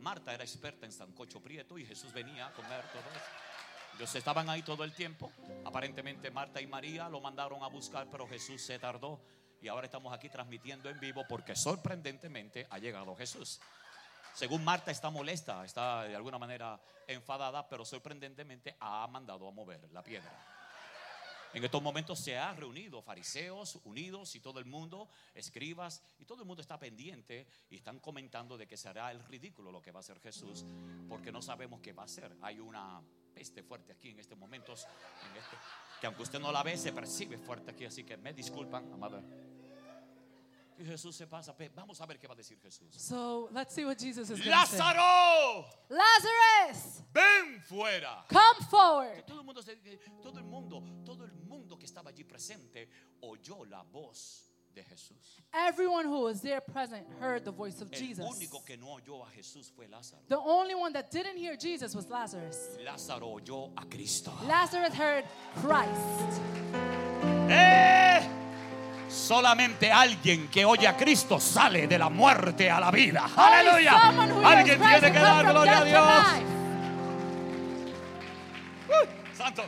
[0.00, 3.96] Marta era experta en sancocho prieto y Jesús venía a comer todo eso.
[3.96, 5.32] Ellos estaban ahí todo el tiempo.
[5.64, 9.20] Aparentemente Marta y María lo mandaron a buscar, pero Jesús se tardó.
[9.64, 13.62] Y ahora estamos aquí transmitiendo en vivo porque sorprendentemente ha llegado Jesús.
[14.34, 19.90] Según Marta está molesta, está de alguna manera enfadada, pero sorprendentemente ha mandado a mover
[19.90, 20.30] la piedra.
[21.54, 26.42] En estos momentos se ha reunido fariseos unidos y todo el mundo, escribas, y todo
[26.42, 30.00] el mundo está pendiente y están comentando de que será el ridículo lo que va
[30.00, 30.66] a hacer Jesús,
[31.08, 32.36] porque no sabemos qué va a hacer.
[32.42, 33.00] Hay una
[33.32, 34.86] peste fuerte aquí en estos momentos,
[35.30, 35.56] en este,
[36.02, 39.22] que aunque usted no la ve, se percibe fuerte aquí, así que me disculpan, amada.
[40.78, 42.88] Y Jesús se pasa, vamos a ver qué va a decir Jesús.
[42.96, 44.50] so let's see what Jesus is say.
[44.50, 48.24] Lázaro, Lazarus, ven fuera.
[48.28, 49.24] come Que forward.
[49.26, 49.62] todo el mundo,
[50.22, 52.88] todo el mundo, todo el mundo que estaba allí presente
[53.22, 55.40] oyó la voz de Jesús.
[55.52, 58.24] Everyone who was there present heard the voice of El Jesus.
[58.26, 60.22] único que no oyó a Jesús fue Lázaro.
[60.28, 62.76] The only one that didn't hear Jesus was Lazarus.
[62.84, 64.32] Lázaro oyó a Cristo.
[64.48, 66.40] Lazarus heard Christ.
[67.48, 67.93] ¡Eh!
[69.14, 73.30] Solamente alguien que oye a Cristo sale de la muerte a la vida.
[73.36, 74.08] Aleluya.
[74.44, 76.26] Alguien tiene que dar gloria a Dios.
[76.34, 76.54] life.
[79.34, 79.64] Santo.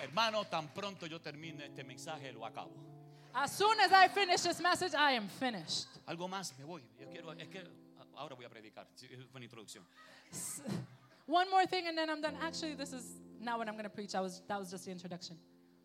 [0.00, 2.70] Hermano, tan pronto yo termine este mensaje, lo acabo.
[3.34, 5.88] As soon as I finish this message, I am finished.
[6.06, 6.82] Algo más, me voy.
[7.00, 7.64] Yo quiero, es que
[8.16, 8.86] ahora voy a predicar.
[8.96, 9.84] Fue una introducción.
[11.26, 12.36] One more thing, and then I'm done.
[12.40, 14.14] Actually, this is not what I'm going to preach.
[14.14, 15.36] I was, that was just the introduction.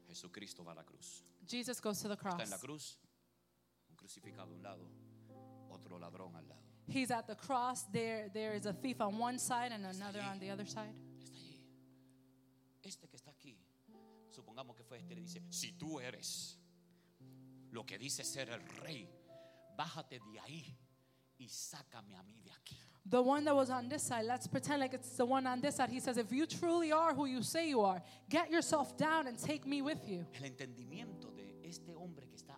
[0.10, 1.24] Jesucristo va a la cruz.
[1.47, 2.41] Jesus goes to the Está cross.
[2.41, 2.97] en la cruz,
[3.89, 4.89] un crucificado a un lado,
[5.70, 6.62] otro ladrón al lado.
[6.88, 7.84] He's at the cross.
[7.91, 10.93] There, there is a thief on one side and another on the other side.
[11.20, 11.62] Está allí.
[12.82, 13.55] Este que está aquí,
[14.32, 16.57] supongamos que fue este, le dice, si tú eres
[17.72, 19.07] lo que dice ser el rey,
[19.78, 20.76] bájate de ahí
[21.38, 22.80] y sácame a mí de aquí.
[23.06, 25.78] The one that was on this side, let's pretend like it's the one on this
[25.78, 25.89] side.
[25.89, 29.38] He says, If you truly are who you say you are, get yourself down and
[29.38, 30.26] take me with you.
[30.36, 32.56] El entendimiento de este hombre que está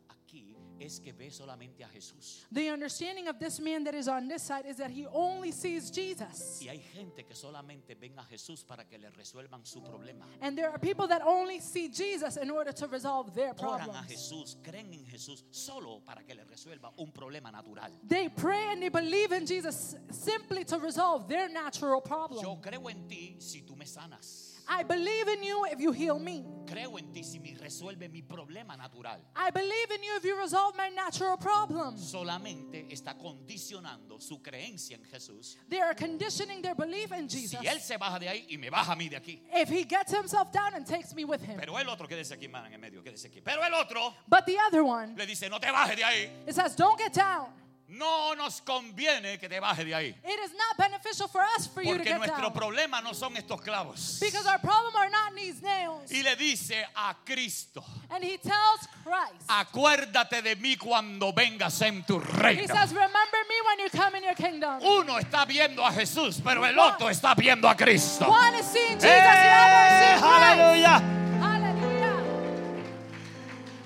[0.82, 2.46] es que ve solamente a Jesús.
[2.52, 5.92] The understanding of this man that is on this side is that he only sees
[5.92, 6.60] Jesus.
[6.62, 10.26] Y hay gente que solamente ven a Jesús para que le resuelvan su problema.
[10.42, 13.86] And there are people that only see Jesus in order to resolve their Oran a
[13.86, 14.08] problems.
[14.08, 17.92] Jesús, creen en Jesús solo para que le resuelva un problema natural.
[18.08, 22.62] They pray and they believe in Jesus simply to resolve their natural Yo problem.
[22.62, 24.51] creo en ti si tú me sanas.
[24.74, 26.46] I believe in you if you heal me.
[26.66, 29.20] Creo en ti si me resuelve mi problema natural.
[29.36, 32.00] I believe in you if you resolve my natural problems.
[32.10, 35.58] Solamente está condicionando su creencia en Jesús.
[35.68, 37.60] They are conditioning their belief in Jesus.
[37.60, 39.42] Si él se baja de ahí y me baja a mí de aquí.
[39.54, 41.58] If he gets himself down and takes me with him.
[41.60, 43.42] Pero el otro, quédese aquí, hermano, en el medio, quédese aquí.
[43.44, 46.30] Pero el otro But the other one, le dice, no te bajes de ahí.
[46.48, 47.50] it says, don't get down.
[47.94, 50.16] No nos conviene que te bajes de ahí.
[50.24, 52.54] It is not beneficial for us for you to Porque get nuestro down.
[52.54, 54.18] problema no son estos clavos.
[54.22, 56.10] Because our problem are not these nails.
[56.10, 62.04] Y le dice a Cristo, And he tells Christ, acuérdate de mí cuando vengas en
[62.04, 62.68] tu he reino.
[62.74, 64.82] says, remember me when you come in your kingdom.
[64.82, 68.26] Uno está viendo a Jesús, pero el otro está viendo a Cristo.
[68.30, 69.20] One is seeing Jesus, ¡Eh!
[69.20, 70.24] the other is seeing Christ.
[70.24, 71.21] ¡Aleluya!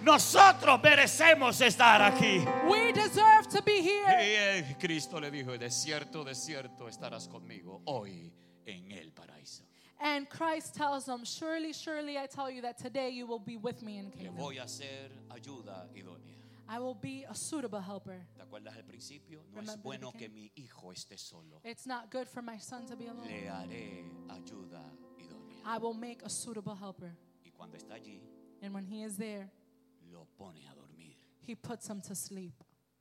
[0.05, 2.37] Nosotros merecemos estar aquí.
[2.69, 4.59] We deserve to be Y here.
[4.59, 8.31] eh, Cristo le dijo, de cierto, de cierto estarás conmigo hoy
[8.67, 9.63] en el paraíso.
[9.99, 13.81] And Christ tells them, surely, surely I tell you that today you will be with
[13.81, 14.35] me in Le kingdom.
[14.35, 16.35] voy a hacer ayuda idónea.
[16.69, 18.27] I will be a suitable helper.
[18.35, 19.39] ¿Te acuerdas del principio?
[19.53, 21.61] No es Remember the bueno que mi hijo esté solo.
[21.63, 23.27] It's not good for my son to be alone.
[23.27, 24.83] Le haré ayuda
[25.17, 25.63] idónea.
[25.65, 27.15] I will make a suitable helper.
[27.43, 28.21] Y cuando está allí,
[28.61, 29.49] And when he is there,
[30.37, 31.15] pone a dormir.
[31.41, 32.53] he puts him to sleep.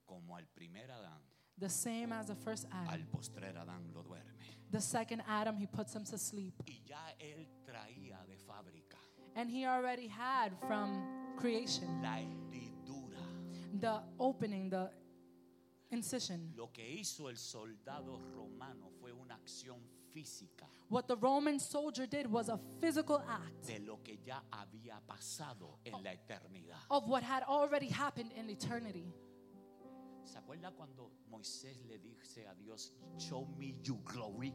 [0.07, 1.21] Como al primer Adán,
[1.57, 3.07] The same as the first al Adam.
[3.13, 4.35] postrer Adán lo duerme.
[4.71, 6.55] The second Adam, he puts him to sleep.
[6.67, 8.99] Y ya él traía de fábrica
[9.37, 13.19] And he already had from creation la hendidura.
[13.81, 14.91] the opening, the
[15.91, 16.53] incision.
[16.57, 19.81] Lo que hizo el soldado romano fue una acción
[20.15, 25.01] física What the Roman soldier did was a physical act de lo que ya había
[25.07, 26.79] pasado en la eternidad.
[26.91, 29.13] of what had already happened in eternity.
[30.25, 34.55] ¿Se acuerda cuando Moisés le dice a Dios, show me your glory?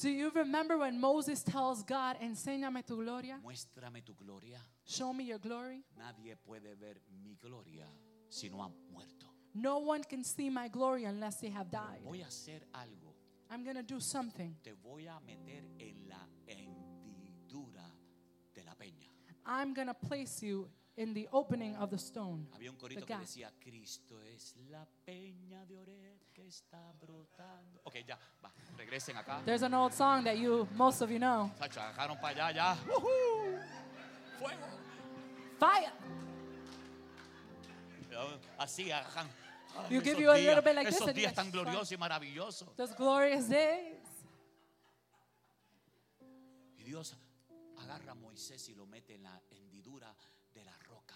[0.00, 3.38] Do you remember when Moses tells God, Enséñame tu gloria?
[3.42, 4.58] Muéstrame tu gloria.
[4.84, 5.84] Show me your glory?
[5.98, 7.86] Nadie puede ver mi gloria
[8.28, 9.26] si no ha muerto.
[9.54, 12.02] No one can see my glory unless they have died.
[12.04, 13.09] Voy a hacer algo.
[13.50, 14.56] I'm going to do something.
[14.62, 17.90] Te voy a meter en la hendidura
[18.54, 19.08] de la peña.
[19.44, 22.46] I'm going to place you in the opening of the stone.
[22.54, 25.80] Había un corito que decía, Cristo es la peña de
[26.32, 27.80] que está brotando.
[27.84, 29.42] Ok, ya, va, regresen acá.
[29.44, 31.50] There's an old song that you, most of you know.
[31.58, 32.74] Sacho, agarraron para allá, ya.
[34.38, 34.66] Fuego.
[35.58, 35.92] Fire!
[38.58, 38.90] Así.
[39.78, 41.50] Ay, You give you a little bit like this Esos and you días like, tan
[41.52, 42.76] gloriosos y maravillosos.
[42.76, 43.96] Those glorious days.
[46.78, 47.14] Y Dios
[47.78, 50.14] agarra a Moisés y lo mete en la hendidura
[50.54, 51.14] de la roca.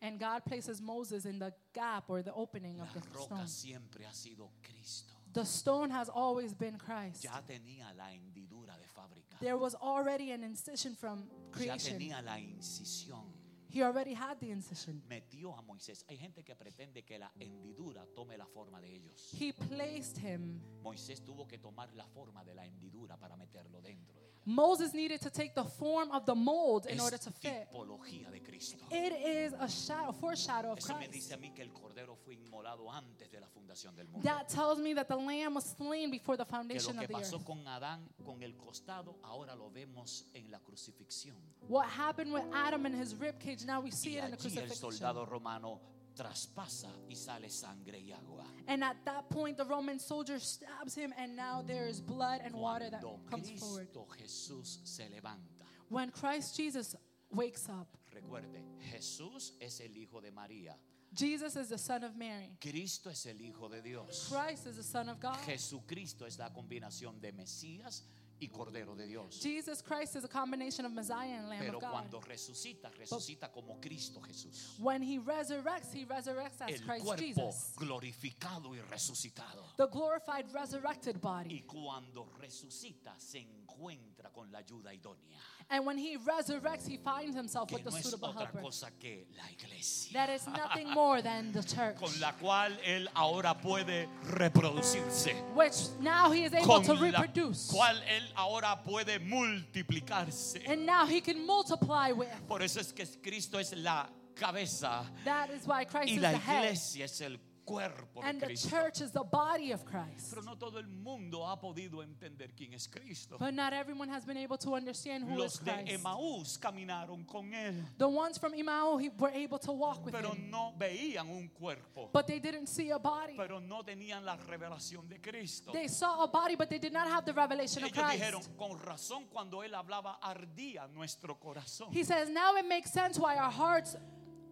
[0.00, 3.46] And God places Moses in the gap or the opening of the roca stone.
[3.46, 5.12] siempre ha sido Cristo.
[5.32, 7.22] The stone has always been Christ.
[7.24, 9.38] Ya tenía la hendidura de fábrica.
[9.40, 11.98] There was already an incision from Ya creation.
[11.98, 13.31] tenía la incisión.
[13.72, 15.02] He already had the incision.
[15.08, 16.04] Metió a Moisés.
[16.08, 19.32] Hay gente que pretende que la hendidura tome la forma de ellos.
[19.40, 20.60] He placed him.
[20.82, 24.31] Moisés tuvo que tomar la forma de la hendidura para meterlo dentro de.
[24.44, 27.68] Moses needed to take the form of the mold in order to fit.
[27.70, 28.78] tipología de Cristo.
[28.90, 31.12] It is a shadow, foreshadow of Eso me Christ.
[31.12, 34.24] dice a mí que el cordero fue inmolado antes de la fundación del mundo.
[34.28, 37.08] That tells me that the lamb was slain before the Que lo foundation que of
[37.08, 37.44] the pasó earth.
[37.46, 41.36] con Adán, con el costado, ahora lo vemos en la crucifixión.
[41.68, 43.64] What happened with Adam and his rib cage.
[43.64, 44.92] Now we see Y it in the allí el crucifixion.
[44.92, 45.80] soldado romano
[46.14, 48.44] traspasa y sale sangre y agua.
[48.66, 52.54] And at that point, the Roman soldier stabs him, and now there is blood and
[52.54, 53.88] water that Cuando comes forward.
[53.92, 55.64] Cristo Jesús se levanta.
[55.88, 56.96] When Christ Jesus
[57.30, 60.76] wakes up, Recuerde, Jesús es el hijo de María.
[61.14, 62.56] Jesus is the Son of Mary.
[62.60, 64.30] Cristo es el hijo de Dios.
[64.30, 65.36] Christ is the Son of God.
[65.46, 68.02] Jesucristo es la combinación de Mesías
[68.42, 69.40] y Cordero de Dios.
[69.40, 71.90] Jesus Christ is a combination of Messiah and Lamb Pero of God.
[71.92, 74.78] cuando resucita, resucita como Cristo Jesús.
[74.80, 79.76] When he resurrects, he resurrects as El Christ cuerpo Jesus, glorificado y resucitado.
[79.76, 81.54] the glorified, resurrected body.
[81.54, 85.38] Y cuando resucita, se encuentra con la ayuda idónea.
[85.74, 88.60] And when he resurrects, he finds himself Que with the no es suitable otra helper.
[88.60, 90.12] cosa que la iglesia.
[90.12, 95.34] That is nothing more than the church, Con la cual él ahora puede reproducirse.
[95.54, 97.70] which now he is able Con to la reproduce.
[97.72, 100.60] cual él ahora puede multiplicarse.
[100.68, 102.28] And now he can multiply with.
[102.46, 106.30] Por eso es que Cristo es la cabeza That is why Christ y is la
[106.32, 106.64] the head.
[106.64, 108.68] iglesia es el cuerpo de And the Cristo.
[108.68, 110.30] church is the body of Christ.
[110.30, 113.36] Pero no todo el mundo ha podido entender quién es Cristo.
[113.38, 115.92] But not everyone has been able to understand who is Los de Christ.
[116.04, 120.32] Emaús caminaron con él, The ones from Emmaus he- were able to walk with pero
[120.34, 123.34] him, no veían un cuerpo, but they didn't see a body.
[123.36, 125.72] pero no tenían la revelación de Cristo.
[125.72, 128.56] They saw a body, but they did not have the revelation of Ellos dijeron, Christ.
[128.56, 131.88] con razón cuando él hablaba ardía nuestro corazón.
[131.92, 133.96] He says, now it makes sense why our hearts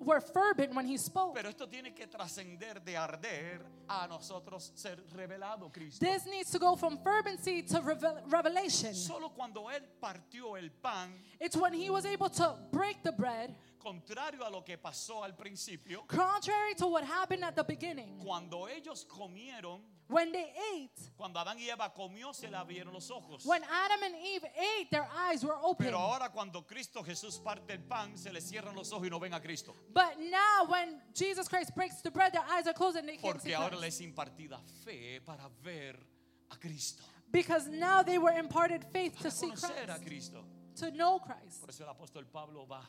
[0.01, 1.35] were fervent when he spoke.
[1.35, 6.05] Pero esto tiene que trascender de arder a nosotros ser revelado Cristo.
[6.05, 8.95] This needs to go from fervency to revel- revelation.
[8.95, 13.55] Solo cuando él partió el pan, It's when he was able to break the bread,
[13.81, 18.19] contrario a lo que pasó al principio, contrary to what happened at the beginning.
[18.23, 23.09] cuando ellos comieron, When they ate, cuando Adán y Eva comió, se le abrieron los
[23.13, 23.45] ojos.
[23.47, 25.87] when Adam and Eve ate, their eyes were open.
[25.87, 29.21] Pero ahora cuando Cristo Jesús parte el pan, se le cierran los ojos y no
[29.21, 29.73] ven a Cristo.
[29.95, 33.41] But now, when Jesus Christ breaks the bread, their eyes are closed and they can't
[33.41, 33.83] see Porque ahora Christ.
[33.83, 35.97] les impartida fe para ver
[36.51, 37.05] a Cristo.
[37.31, 40.45] Because now they were imparted faith to see conocer a Christ, Cristo.
[40.75, 41.61] to know Christ.
[41.61, 42.83] Por eso el apóstol Pablo va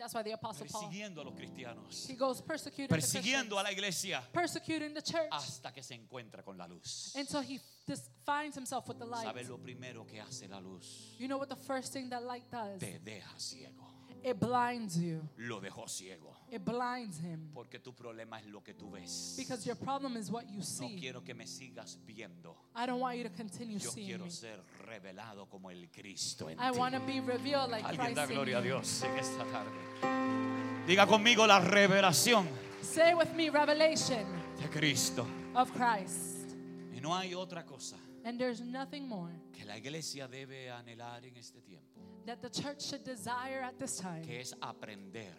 [0.00, 3.62] That's why the Apostle Paul, persiguiendo a los cristianos, he goes persecuting the persiguiendo a
[3.62, 7.12] la iglesia persecuting the church hasta que se encuentra con la luz.
[7.14, 9.24] until he dis- finds himself with the light.
[9.26, 11.14] ¿Sabe lo primero que hace la luz?
[11.18, 12.80] You know what the first thing that light does?
[12.80, 13.89] Te deja ciego.
[14.22, 15.22] It blinds you.
[15.38, 16.34] Lo dejó ciego.
[16.50, 17.50] It blinds him.
[17.54, 19.34] Porque tu problema es lo que tú ves.
[19.38, 20.96] Because your problem is what you No see.
[20.98, 22.54] quiero que me sigas viendo.
[22.74, 24.30] I don't want you to continue Yo seeing quiero me.
[24.30, 26.78] ser revelado como el Cristo en I ti.
[26.78, 28.62] want to be revealed like Alguien Christ da in gloria a.
[28.62, 30.86] Dios en esta tarde.
[30.86, 32.46] Diga conmigo la revelación
[32.82, 34.26] Say with me, revelation
[34.60, 35.26] de Cristo.
[35.54, 36.56] of Christ.
[36.92, 41.36] Y no hay otra cosa And there's nothing more que la iglesia debe anhelar en
[41.38, 44.22] este tiempo, that the church should desire at this time.
[44.22, 45.32] que es aprender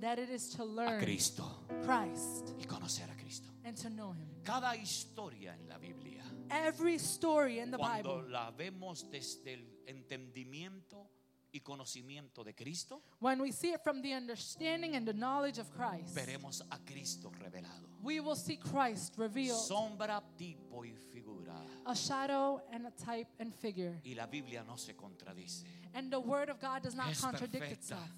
[0.00, 1.42] That it is to a learn Cristo
[1.84, 3.48] Christ y conocer a Cristo.
[3.64, 4.28] and to know Him.
[4.44, 9.64] Cada historia en la Biblia, Every story in the cuando Bible, la vemos desde el
[9.86, 11.08] entendimiento
[11.52, 15.70] y conocimiento de Cristo, when we see it from the understanding and the knowledge of
[15.74, 17.86] Christ, veremos a Cristo revelado.
[18.02, 21.54] we will see Christ revealed, Sombra, tipo y figura.
[21.86, 23.98] a shadow and a type and figure.
[24.04, 25.64] Y la Biblia no se contradice.
[25.94, 27.74] And the Word of God does not Es contradict perfecta.
[27.80, 28.10] itself.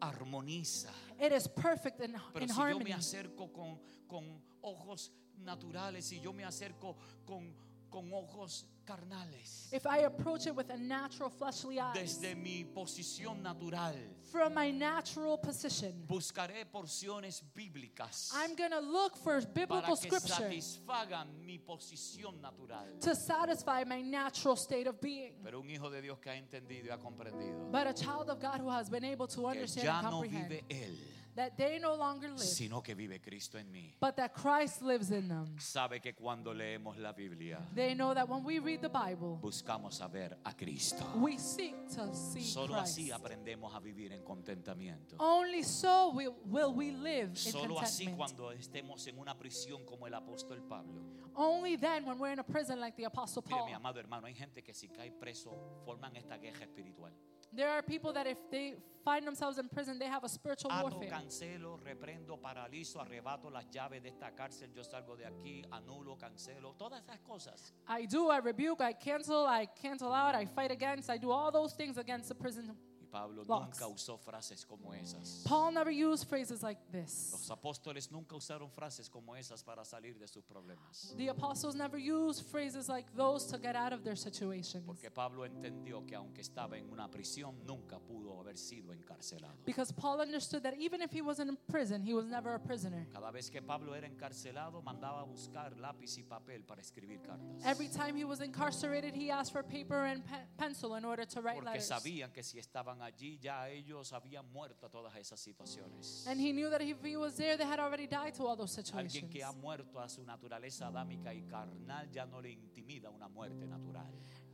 [0.00, 0.90] Armoniza.
[1.20, 2.84] It is perfect in, Pero in si yo harmony.
[2.84, 3.78] me acerco con,
[4.08, 4.24] con
[4.62, 5.10] ojos
[5.44, 6.96] naturales, si yo me acerco
[7.26, 7.52] con,
[7.90, 13.42] con ojos carnales, If I approach it with a natural fleshly eye, desde mi posición
[13.42, 13.94] natural,
[14.32, 20.08] from my natural position, buscaré porciones bíblicas I'm going to look for para biblical que
[20.08, 22.86] scripture satisfagan mi posición natural.
[23.00, 25.34] to satisfy my natural state of being.
[25.44, 28.40] Pero un hijo de Dios que ha entendido y ha comprendido But a child of
[28.40, 30.98] God who has been able to que understand ya and no comprehend vive él,
[31.36, 33.94] that they no longer live, sino que vive Cristo en mí.
[34.00, 35.56] but that Christ lives in them.
[35.58, 40.00] Sabe que cuando leemos la Biblia, They know that when we read the Bible, buscamos
[40.00, 41.04] a ver a Cristo.
[41.16, 42.98] we seek to see Solo Christ.
[42.98, 45.16] así aprendemos a vivir en contentamiento.
[45.18, 48.16] Only so will, will we live in Solo así contentment.
[48.16, 51.00] cuando estemos en una prisión como el apóstol Pablo.
[51.34, 53.66] Only then when we're in a prison like the Apostle Mire, Paul.
[53.68, 55.52] mi amado hermano, hay gente que si cae preso
[55.84, 57.12] forman esta guerra espiritual.
[57.52, 58.74] There are people that if they
[59.04, 61.10] find themselves in prison, they have a spiritual ah, Ato, warfare.
[61.10, 66.74] cancelo, reprendo, paralizo, arrebato las llaves de esta cárcel, yo salgo de aquí, anulo, cancelo,
[66.76, 67.72] todas esas cosas.
[67.88, 71.50] I do, I rebuke, I cancel, I cancel out, I fight against, I do all
[71.50, 72.76] those things against the prison.
[73.10, 73.80] Pablo Locks.
[73.80, 75.42] nunca usó frases como esas.
[75.46, 77.30] Paul never used phrases like this.
[77.32, 81.14] Los apóstoles nunca usaron frases como esas para salir de sus problemas.
[81.16, 84.84] The apostles never used phrases like those to get out of their situations.
[84.86, 89.54] Porque Pablo entendió que aunque estaba en una prisión, nunca pudo haber sido encarcelado.
[89.64, 93.06] Because Paul understood that even if he wasn't in prison, he was never a prisoner.
[93.12, 97.64] Cada vez que Pablo era encarcelado, mandaba a buscar lápiz y papel para escribir cartas.
[97.64, 101.40] Every time he was incarcerated, he asked for paper and pe- pencil in order to
[101.40, 101.88] write Porque letters.
[101.88, 106.26] sabían que si estaban allí, ya ellos habían muerto a todas esas situaciones.
[106.26, 108.76] And he knew that if he was there, they had already died to all those
[108.78, 109.32] Alguien situations.
[109.32, 113.66] que ha muerto a su naturaleza adámica y carnal ya no le intimida una muerte
[113.66, 114.06] natural.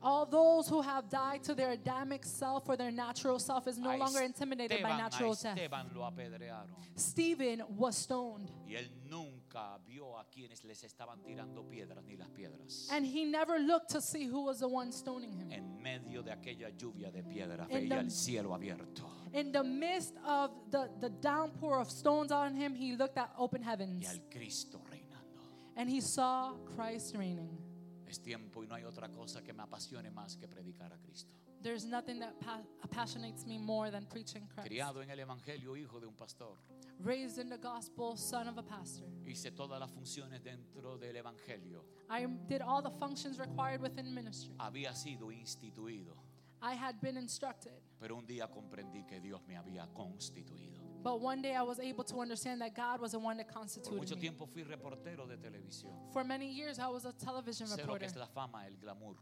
[0.03, 3.90] All those who have died to their Adamic self or their natural self is no
[3.90, 5.57] A longer intimidated by natural death.
[5.57, 6.74] Esteban lo apedrearon.
[6.95, 9.43] Stephen was stoned, Y él nunca
[9.86, 12.88] vio a quienes les estaban tirando piedras ni las piedras.
[12.90, 15.52] and he never looked to see who was the one stoning him.
[15.52, 19.62] En medio de aquella lluvia de piedras In veía the- el cielo abierto In the
[19.64, 24.09] midst of the, the downpour of stones on him, he looked at open y heavens
[24.09, 25.40] al Cristo reinando.
[25.76, 27.59] and he saw Christ reigning.
[28.07, 31.32] Es tiempo y no hay otra cosa que me apasione más que predicar a Cristo.
[31.65, 32.61] There's nothing that pa-
[32.95, 34.69] passionates me more than preaching Christ.
[34.69, 36.59] Criado en el Evangelio, hijo de un pastor.
[37.03, 39.07] Raised in the gospel, son of a pastor.
[39.27, 41.83] Hice todas las funciones dentro del Evangelio.
[42.11, 44.55] I did all the functions required within ministry.
[44.61, 46.15] Había sido instituido,
[46.61, 47.73] I had been instructed.
[47.99, 50.83] pero un día comprendí que Dios me había constituido.
[51.03, 53.61] But one day I was able to understand that God was the one that Por
[53.62, 54.21] constituted mucho me.
[54.21, 56.12] tiempo fui reportero de televisión.
[56.12, 58.07] For many years, I was a television Sé lo que reporter.
[58.07, 59.17] es la fama, el glamour.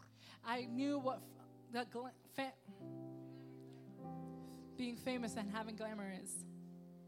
[0.45, 1.21] I knew what
[1.73, 2.53] the gla- fa-
[4.77, 6.45] being famous and having glamour is.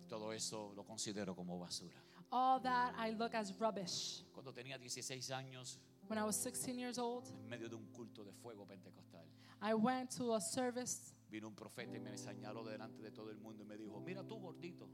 [0.08, 1.94] Todo eso lo considero como basura.
[2.30, 4.22] All that I look as rubbish.
[4.32, 8.24] Cuando tenía 16 años, When I was 16 years old, en medio de un culto
[8.24, 9.24] de fuego pentecostal,
[9.62, 13.38] I went to a service vino un profeta y me señaló delante de todo el
[13.38, 14.86] mundo y me dijo, mira tú gordito.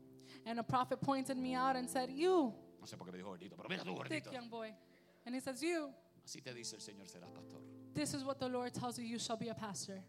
[0.46, 3.28] and a prophet pointed me out and said, You, No sé por qué me dijo
[3.30, 4.32] gordito, pero mira tú thick gordito.
[4.32, 4.72] young boy.
[5.26, 5.92] And he says, You,
[6.30, 7.60] Así te dice el Señor, serás pastor.
[7.92, 10.00] this is what the Lord tells you, you shall be a pastor.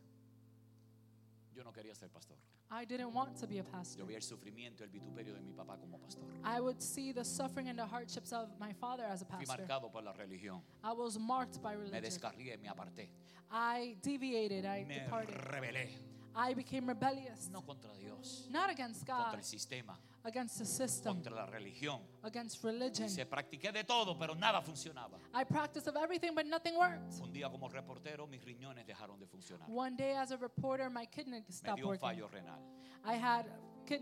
[1.51, 2.37] Yo no quería ser pastor.
[2.69, 3.97] I didn't want to be a pastor.
[4.01, 6.21] Yo vi el sufrimiento y el vituperio de mi papá como pastor.
[6.43, 9.65] I would see the suffering and the hardships of my father as a Fui pastor.
[9.65, 10.61] marcado por la religión.
[10.83, 12.03] I was marked by Me religion.
[12.03, 13.09] descarrié, me aparté.
[13.51, 15.33] I deviated, I Me departed.
[15.49, 15.89] rebelé.
[16.35, 17.49] I became rebellious.
[17.49, 21.99] No contra Dios, Not against contra God, el sistema, against the system, contra la religión.
[22.23, 23.09] against religion.
[23.09, 25.19] Se practiqué de todo, pero nada funcionaba.
[25.33, 27.19] I practiced of everything, but nothing worked.
[27.21, 29.67] Un día como reportero mis riñones dejaron de funcionar.
[29.69, 32.01] One day, as a reporter, my kidney Me stopped dio un working.
[32.01, 32.59] fallo renal.
[33.03, 33.45] I had
[33.85, 34.01] kid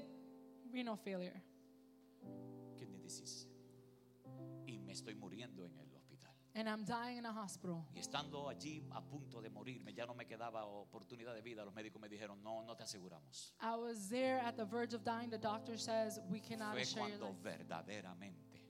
[0.71, 1.41] renal failure,
[2.77, 3.47] Kidney disease.
[4.67, 5.88] Y me estoy muriendo en hospital.
[6.59, 7.85] And I'm dying in a hospital.
[7.95, 11.63] Y estando allí a punto de morirme, ya no me quedaba oportunidad de vida.
[11.63, 13.53] Los médicos me dijeron, no, no te aseguramos.
[13.61, 15.29] I was there at the verge of dying.
[15.29, 17.57] The doctor says we cannot Fue assure your cuando life.
[17.57, 18.61] verdaderamente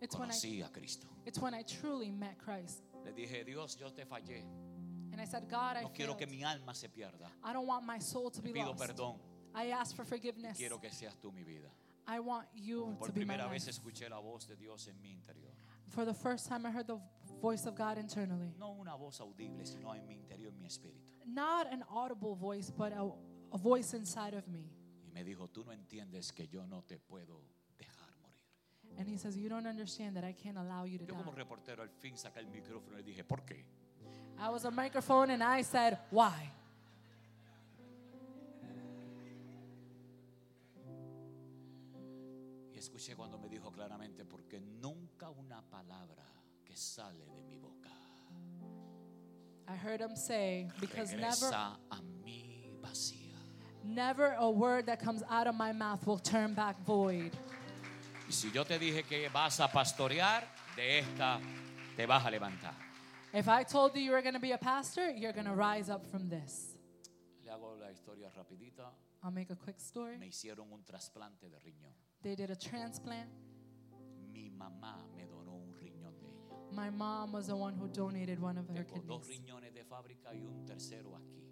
[0.00, 1.08] It's when I, conocí a Cristo.
[1.26, 4.42] it's when I truly met Christ, Le dije, Dios, yo te fallé.
[5.12, 6.18] and I said, God, I No quiero failed.
[6.18, 7.28] que mi alma se pierda.
[7.44, 8.78] I don't want my soul to be pido lost.
[8.80, 9.18] perdón.
[9.54, 10.56] I ask for forgiveness.
[10.56, 11.68] quiero que seas tú mi vida.
[12.06, 13.70] I want you Por to be my primera vez life.
[13.70, 15.52] escuché la voz de Dios en mi interior.
[15.88, 16.98] For the first time, I heard the
[17.40, 18.52] voice of God internally.
[18.58, 21.12] No una voz audible, sino en mi interior, en mi espíritu.
[21.26, 23.10] Not an audible voice, but a,
[23.52, 24.70] a voice inside of me.
[25.06, 27.40] Y me dijo, tú no entiendes que yo no te puedo
[27.78, 28.44] dejar morir.
[28.98, 31.38] And he says, You don't understand that I can't allow you to Yo como die.
[31.42, 33.64] reportero al fin saqué el micrófono y dije, ¿por qué?
[34.38, 36.52] I was a microphone and I said, Why?
[42.72, 46.24] Y escuché cuando me dijo claramente, porque nunca una palabra
[46.64, 47.88] que sale de mi boca
[49.70, 53.36] I heard him say, Because never, regresa a mí vacía.
[53.84, 57.32] never a word that comes out of my mouth will turn back void.
[58.26, 60.44] Y si yo te dije que vas a pastorear,
[60.74, 61.38] de esta
[61.96, 62.74] te vas a levantar.
[63.34, 65.90] If I told you you were going to be a pastor, you're going to rise
[65.90, 66.74] up from this.
[67.44, 68.86] Le hago la historia rapidita.
[69.22, 70.16] I'll make a quick story.
[70.16, 71.92] Me hicieron un trasplante de riñón.
[72.22, 73.28] They did a transplant.
[74.32, 74.96] Mi mamá
[76.72, 79.40] My mom was the one who donated one of her Tengo dos kidneys.
[79.40, 81.42] riñones de fábrica y un tercero aquí.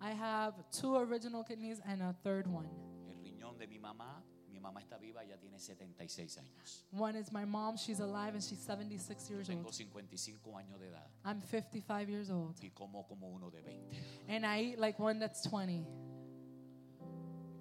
[0.00, 2.68] I have two original kidneys and a third one.
[3.08, 6.84] El riñón de mi mamá, mi mamá está viva, ya tiene 76 años.
[6.92, 9.74] One is my mom, she's alive and she's 76 years Tengo old.
[9.74, 12.56] 55 años de edad I'm 55 years old.
[12.62, 13.96] y como como uno de 20.
[14.28, 15.86] And I eat like one that's 20.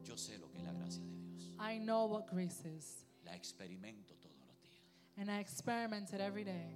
[0.03, 1.56] Yo sé lo que es la gracia de Dios.
[1.60, 3.06] I know what grace is.
[3.26, 4.84] La experimento todos los días.
[5.18, 6.76] And I experiment it every day.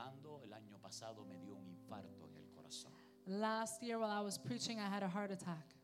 [0.00, 2.92] Predicando el año pasado me dio un infarto en el corazón.
[3.26, 5.76] Last year, while I was preaching, I had a heart attack.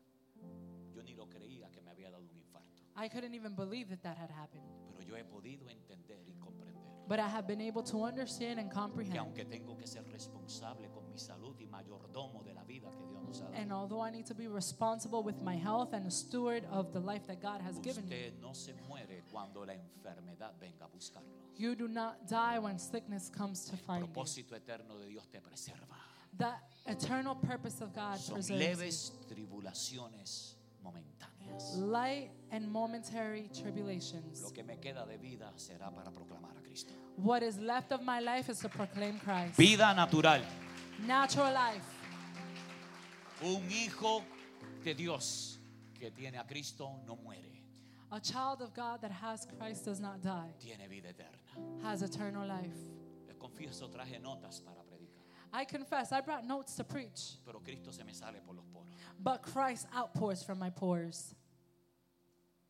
[1.03, 2.83] ni lo creía que me había dado un infarto.
[2.95, 4.65] I couldn't even believe that that had happened.
[4.87, 8.69] Pero yo he podido entender y comprender But I have been able to understand and
[8.71, 9.17] que comprehend.
[9.17, 13.41] aunque tengo que ser responsable mi salud y mayordomo de la vida que Dios nos
[13.41, 16.63] ha And dado, although I need to be responsible with my health and a steward
[16.71, 20.85] of the life that God has given usted no se muere cuando la enfermedad venga
[20.85, 21.27] a buscarlo.
[21.57, 24.13] you do not die when sickness comes to El find you.
[24.13, 25.95] propósito eterno de Dios te preserva.
[26.37, 26.53] The
[26.85, 30.53] eternal purpose of God Son preserves leves tribulaciones
[30.83, 31.75] momentáneas.
[31.75, 31.85] you.
[31.85, 34.43] light and momentary tribulations.
[34.43, 36.93] Lo que me queda de vida será para proclamar a Cristo.
[37.15, 39.55] What is left of my life is to proclaim Christ.
[39.57, 40.41] Vida natural.
[41.05, 41.85] Natural life.
[43.43, 44.23] Un hijo
[44.83, 45.59] de Dios
[45.93, 47.43] que tiene a Cristo no muere,
[48.11, 51.37] A child of God that has Christ does not die, tiene vida eterna.
[51.83, 52.77] has eternal life.
[53.27, 55.21] Les confieso, traje notas para predicar,
[55.53, 58.87] I confess, I brought notes to preach, pero Cristo se me sale por los poros.
[59.19, 61.35] but Christ outpours from my pores.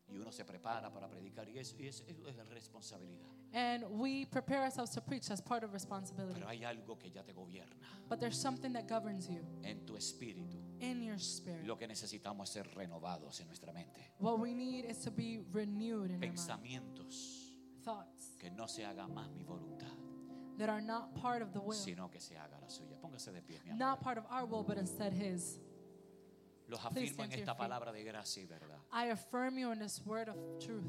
[0.09, 3.27] Y uno se prepara para predicar y eso, y eso- eso es responsabilidad.
[3.53, 6.33] And we prepare ourselves to preach as part of responsibility.
[6.35, 7.75] Pero hay algo que ya te gobierna
[8.09, 10.57] But there's something that governs you en tu espíritu.
[10.79, 11.65] in your spirit.
[11.65, 14.13] Lo que necesitamos es ser renovados en nuestra mente.
[14.19, 16.35] What we need is to be renewed in our mind.
[16.35, 17.43] Pensamientos
[17.83, 19.87] Thoughts que no se haga más mi voluntad,
[20.57, 22.97] that are not part of the will, sino que se haga la suya.
[22.99, 23.79] Póngase de pie, mi amor.
[23.79, 25.59] not part of our will, but instead His.
[26.67, 28.79] Los afirmo en esta palabra de gracia y verdad.
[28.91, 30.83] I affirm you in this word of truth.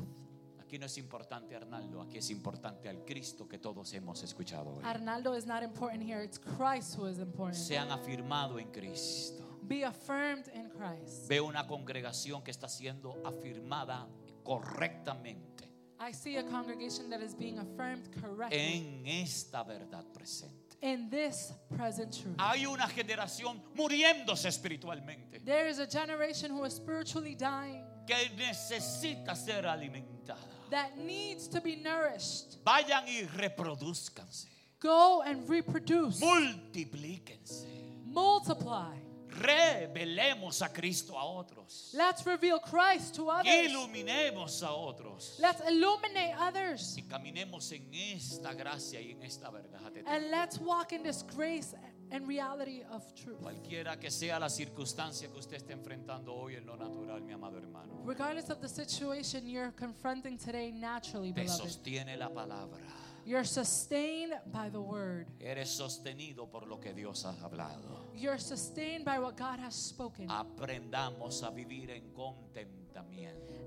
[0.61, 4.85] Aquí no es importante Arnaldo, aquí es importante al Cristo que todos hemos escuchado hoy.
[4.85, 7.57] Arnaldo is not important here, it's Christ who is important.
[7.57, 9.45] Se han afirmado en Cristo.
[9.63, 11.29] Be affirmed in Christ.
[11.29, 14.07] Veo una congregación que está siendo afirmada
[14.43, 15.59] correctamente
[16.01, 20.68] I see a congregation that is being affirmed correctly en esta verdad presente.
[20.81, 22.37] In this present truth.
[22.39, 29.35] Hay una generación muriéndose espiritualmente There is a generation who is spiritually dying que necesita
[29.35, 30.39] ser alimentada.
[30.71, 32.63] that needs to be nourished.
[32.65, 34.47] Vayan y reproduzcanse.
[34.81, 37.67] Go and reproduce, Multiplíquense.
[38.07, 38.95] multiply.
[39.39, 41.93] Revelemos a Cristo a otros.
[41.95, 43.47] Let's reveal Christ to others.
[43.71, 45.39] Iluminemos a otros.
[45.41, 46.97] Let's illuminate others.
[46.97, 49.93] Y caminemos en esta gracia y en esta verdad.
[50.07, 51.75] And let's walk in this grace
[52.11, 53.41] and reality of truth.
[53.41, 57.59] Cualquiera que sea la circunstancia que usted esté enfrentando hoy en lo natural, mi amado
[57.59, 63.08] hermano, Regardless of the situation you're confronting today naturally, te beloved, sostiene la palabra.
[63.29, 65.27] You're sustained by the word.
[65.41, 68.07] Eres sostenido por lo que Dios ha hablado.
[68.15, 70.29] You're sustained by what God has spoken.
[70.31, 72.89] Aprendamos a vivir en contentamiento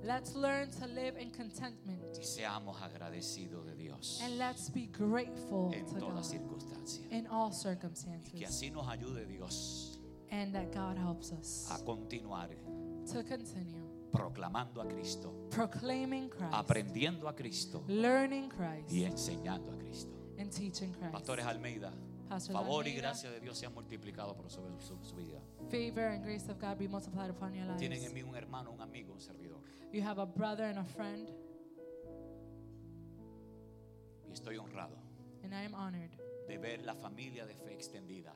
[0.03, 5.71] Let's learn to live in contentment y seamos agradecidos de Dios and let's be grateful
[5.73, 7.05] en to toda circunstancia.
[7.11, 8.33] in all circumstances.
[8.33, 9.99] Y que así nos ayude Dios
[10.31, 12.49] and that God helps us a continuar
[13.13, 13.80] to continue
[14.11, 20.17] proclamando a Cristo, proclaiming Christ, aprendiendo a Cristo learning Christ, y enseñando a Cristo.
[20.37, 21.11] and teaching Christ.
[21.11, 21.91] Pastores Almeida,
[22.27, 25.39] Pastors favor y Almeida, gracia de Dios sean multiplicados por sobre su, su vida.
[25.69, 28.05] favor and grace of God be multiplied upon your Tienen lives.
[28.09, 29.59] en mí un hermano, un amigo, un servidor.
[29.93, 31.29] You have a brother and a friend,
[34.27, 34.95] Y estoy honrado
[35.43, 36.11] and I am honored
[36.47, 38.33] de ver la familia de fe extendida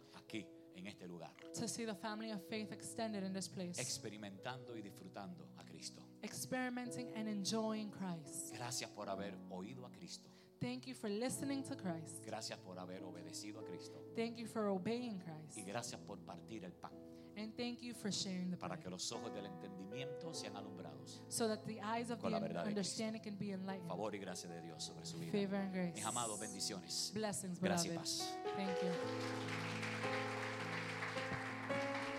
[0.85, 4.81] en este lugar, to see the family of faith extended in this place, experimentando y
[4.81, 6.01] disfrutando a Cristo.
[6.21, 8.53] experimenting and enjoying Christ.
[8.53, 10.29] Gracias por haber oído a Cristo.
[10.61, 12.23] Thank you for listening to Christ.
[12.25, 13.99] Gracias por haber obedecido a Cristo.
[14.15, 15.67] Thank you for obeying Y Christ.
[15.67, 16.91] gracias por partir el pan
[17.37, 21.21] And thank you for sharing the para bread que los ojos del entendimiento sean alumbrados.
[21.27, 23.89] so that the eyes of con the la verdad de understanding can be enlightened.
[23.89, 25.31] Favor y gracia de Dios sobre su vida.
[25.33, 25.93] Favor and grace.
[25.95, 27.11] Mis amados, bendiciones.
[27.13, 28.37] Blessings, Gracias y paz.
[28.55, 30.34] Thank you.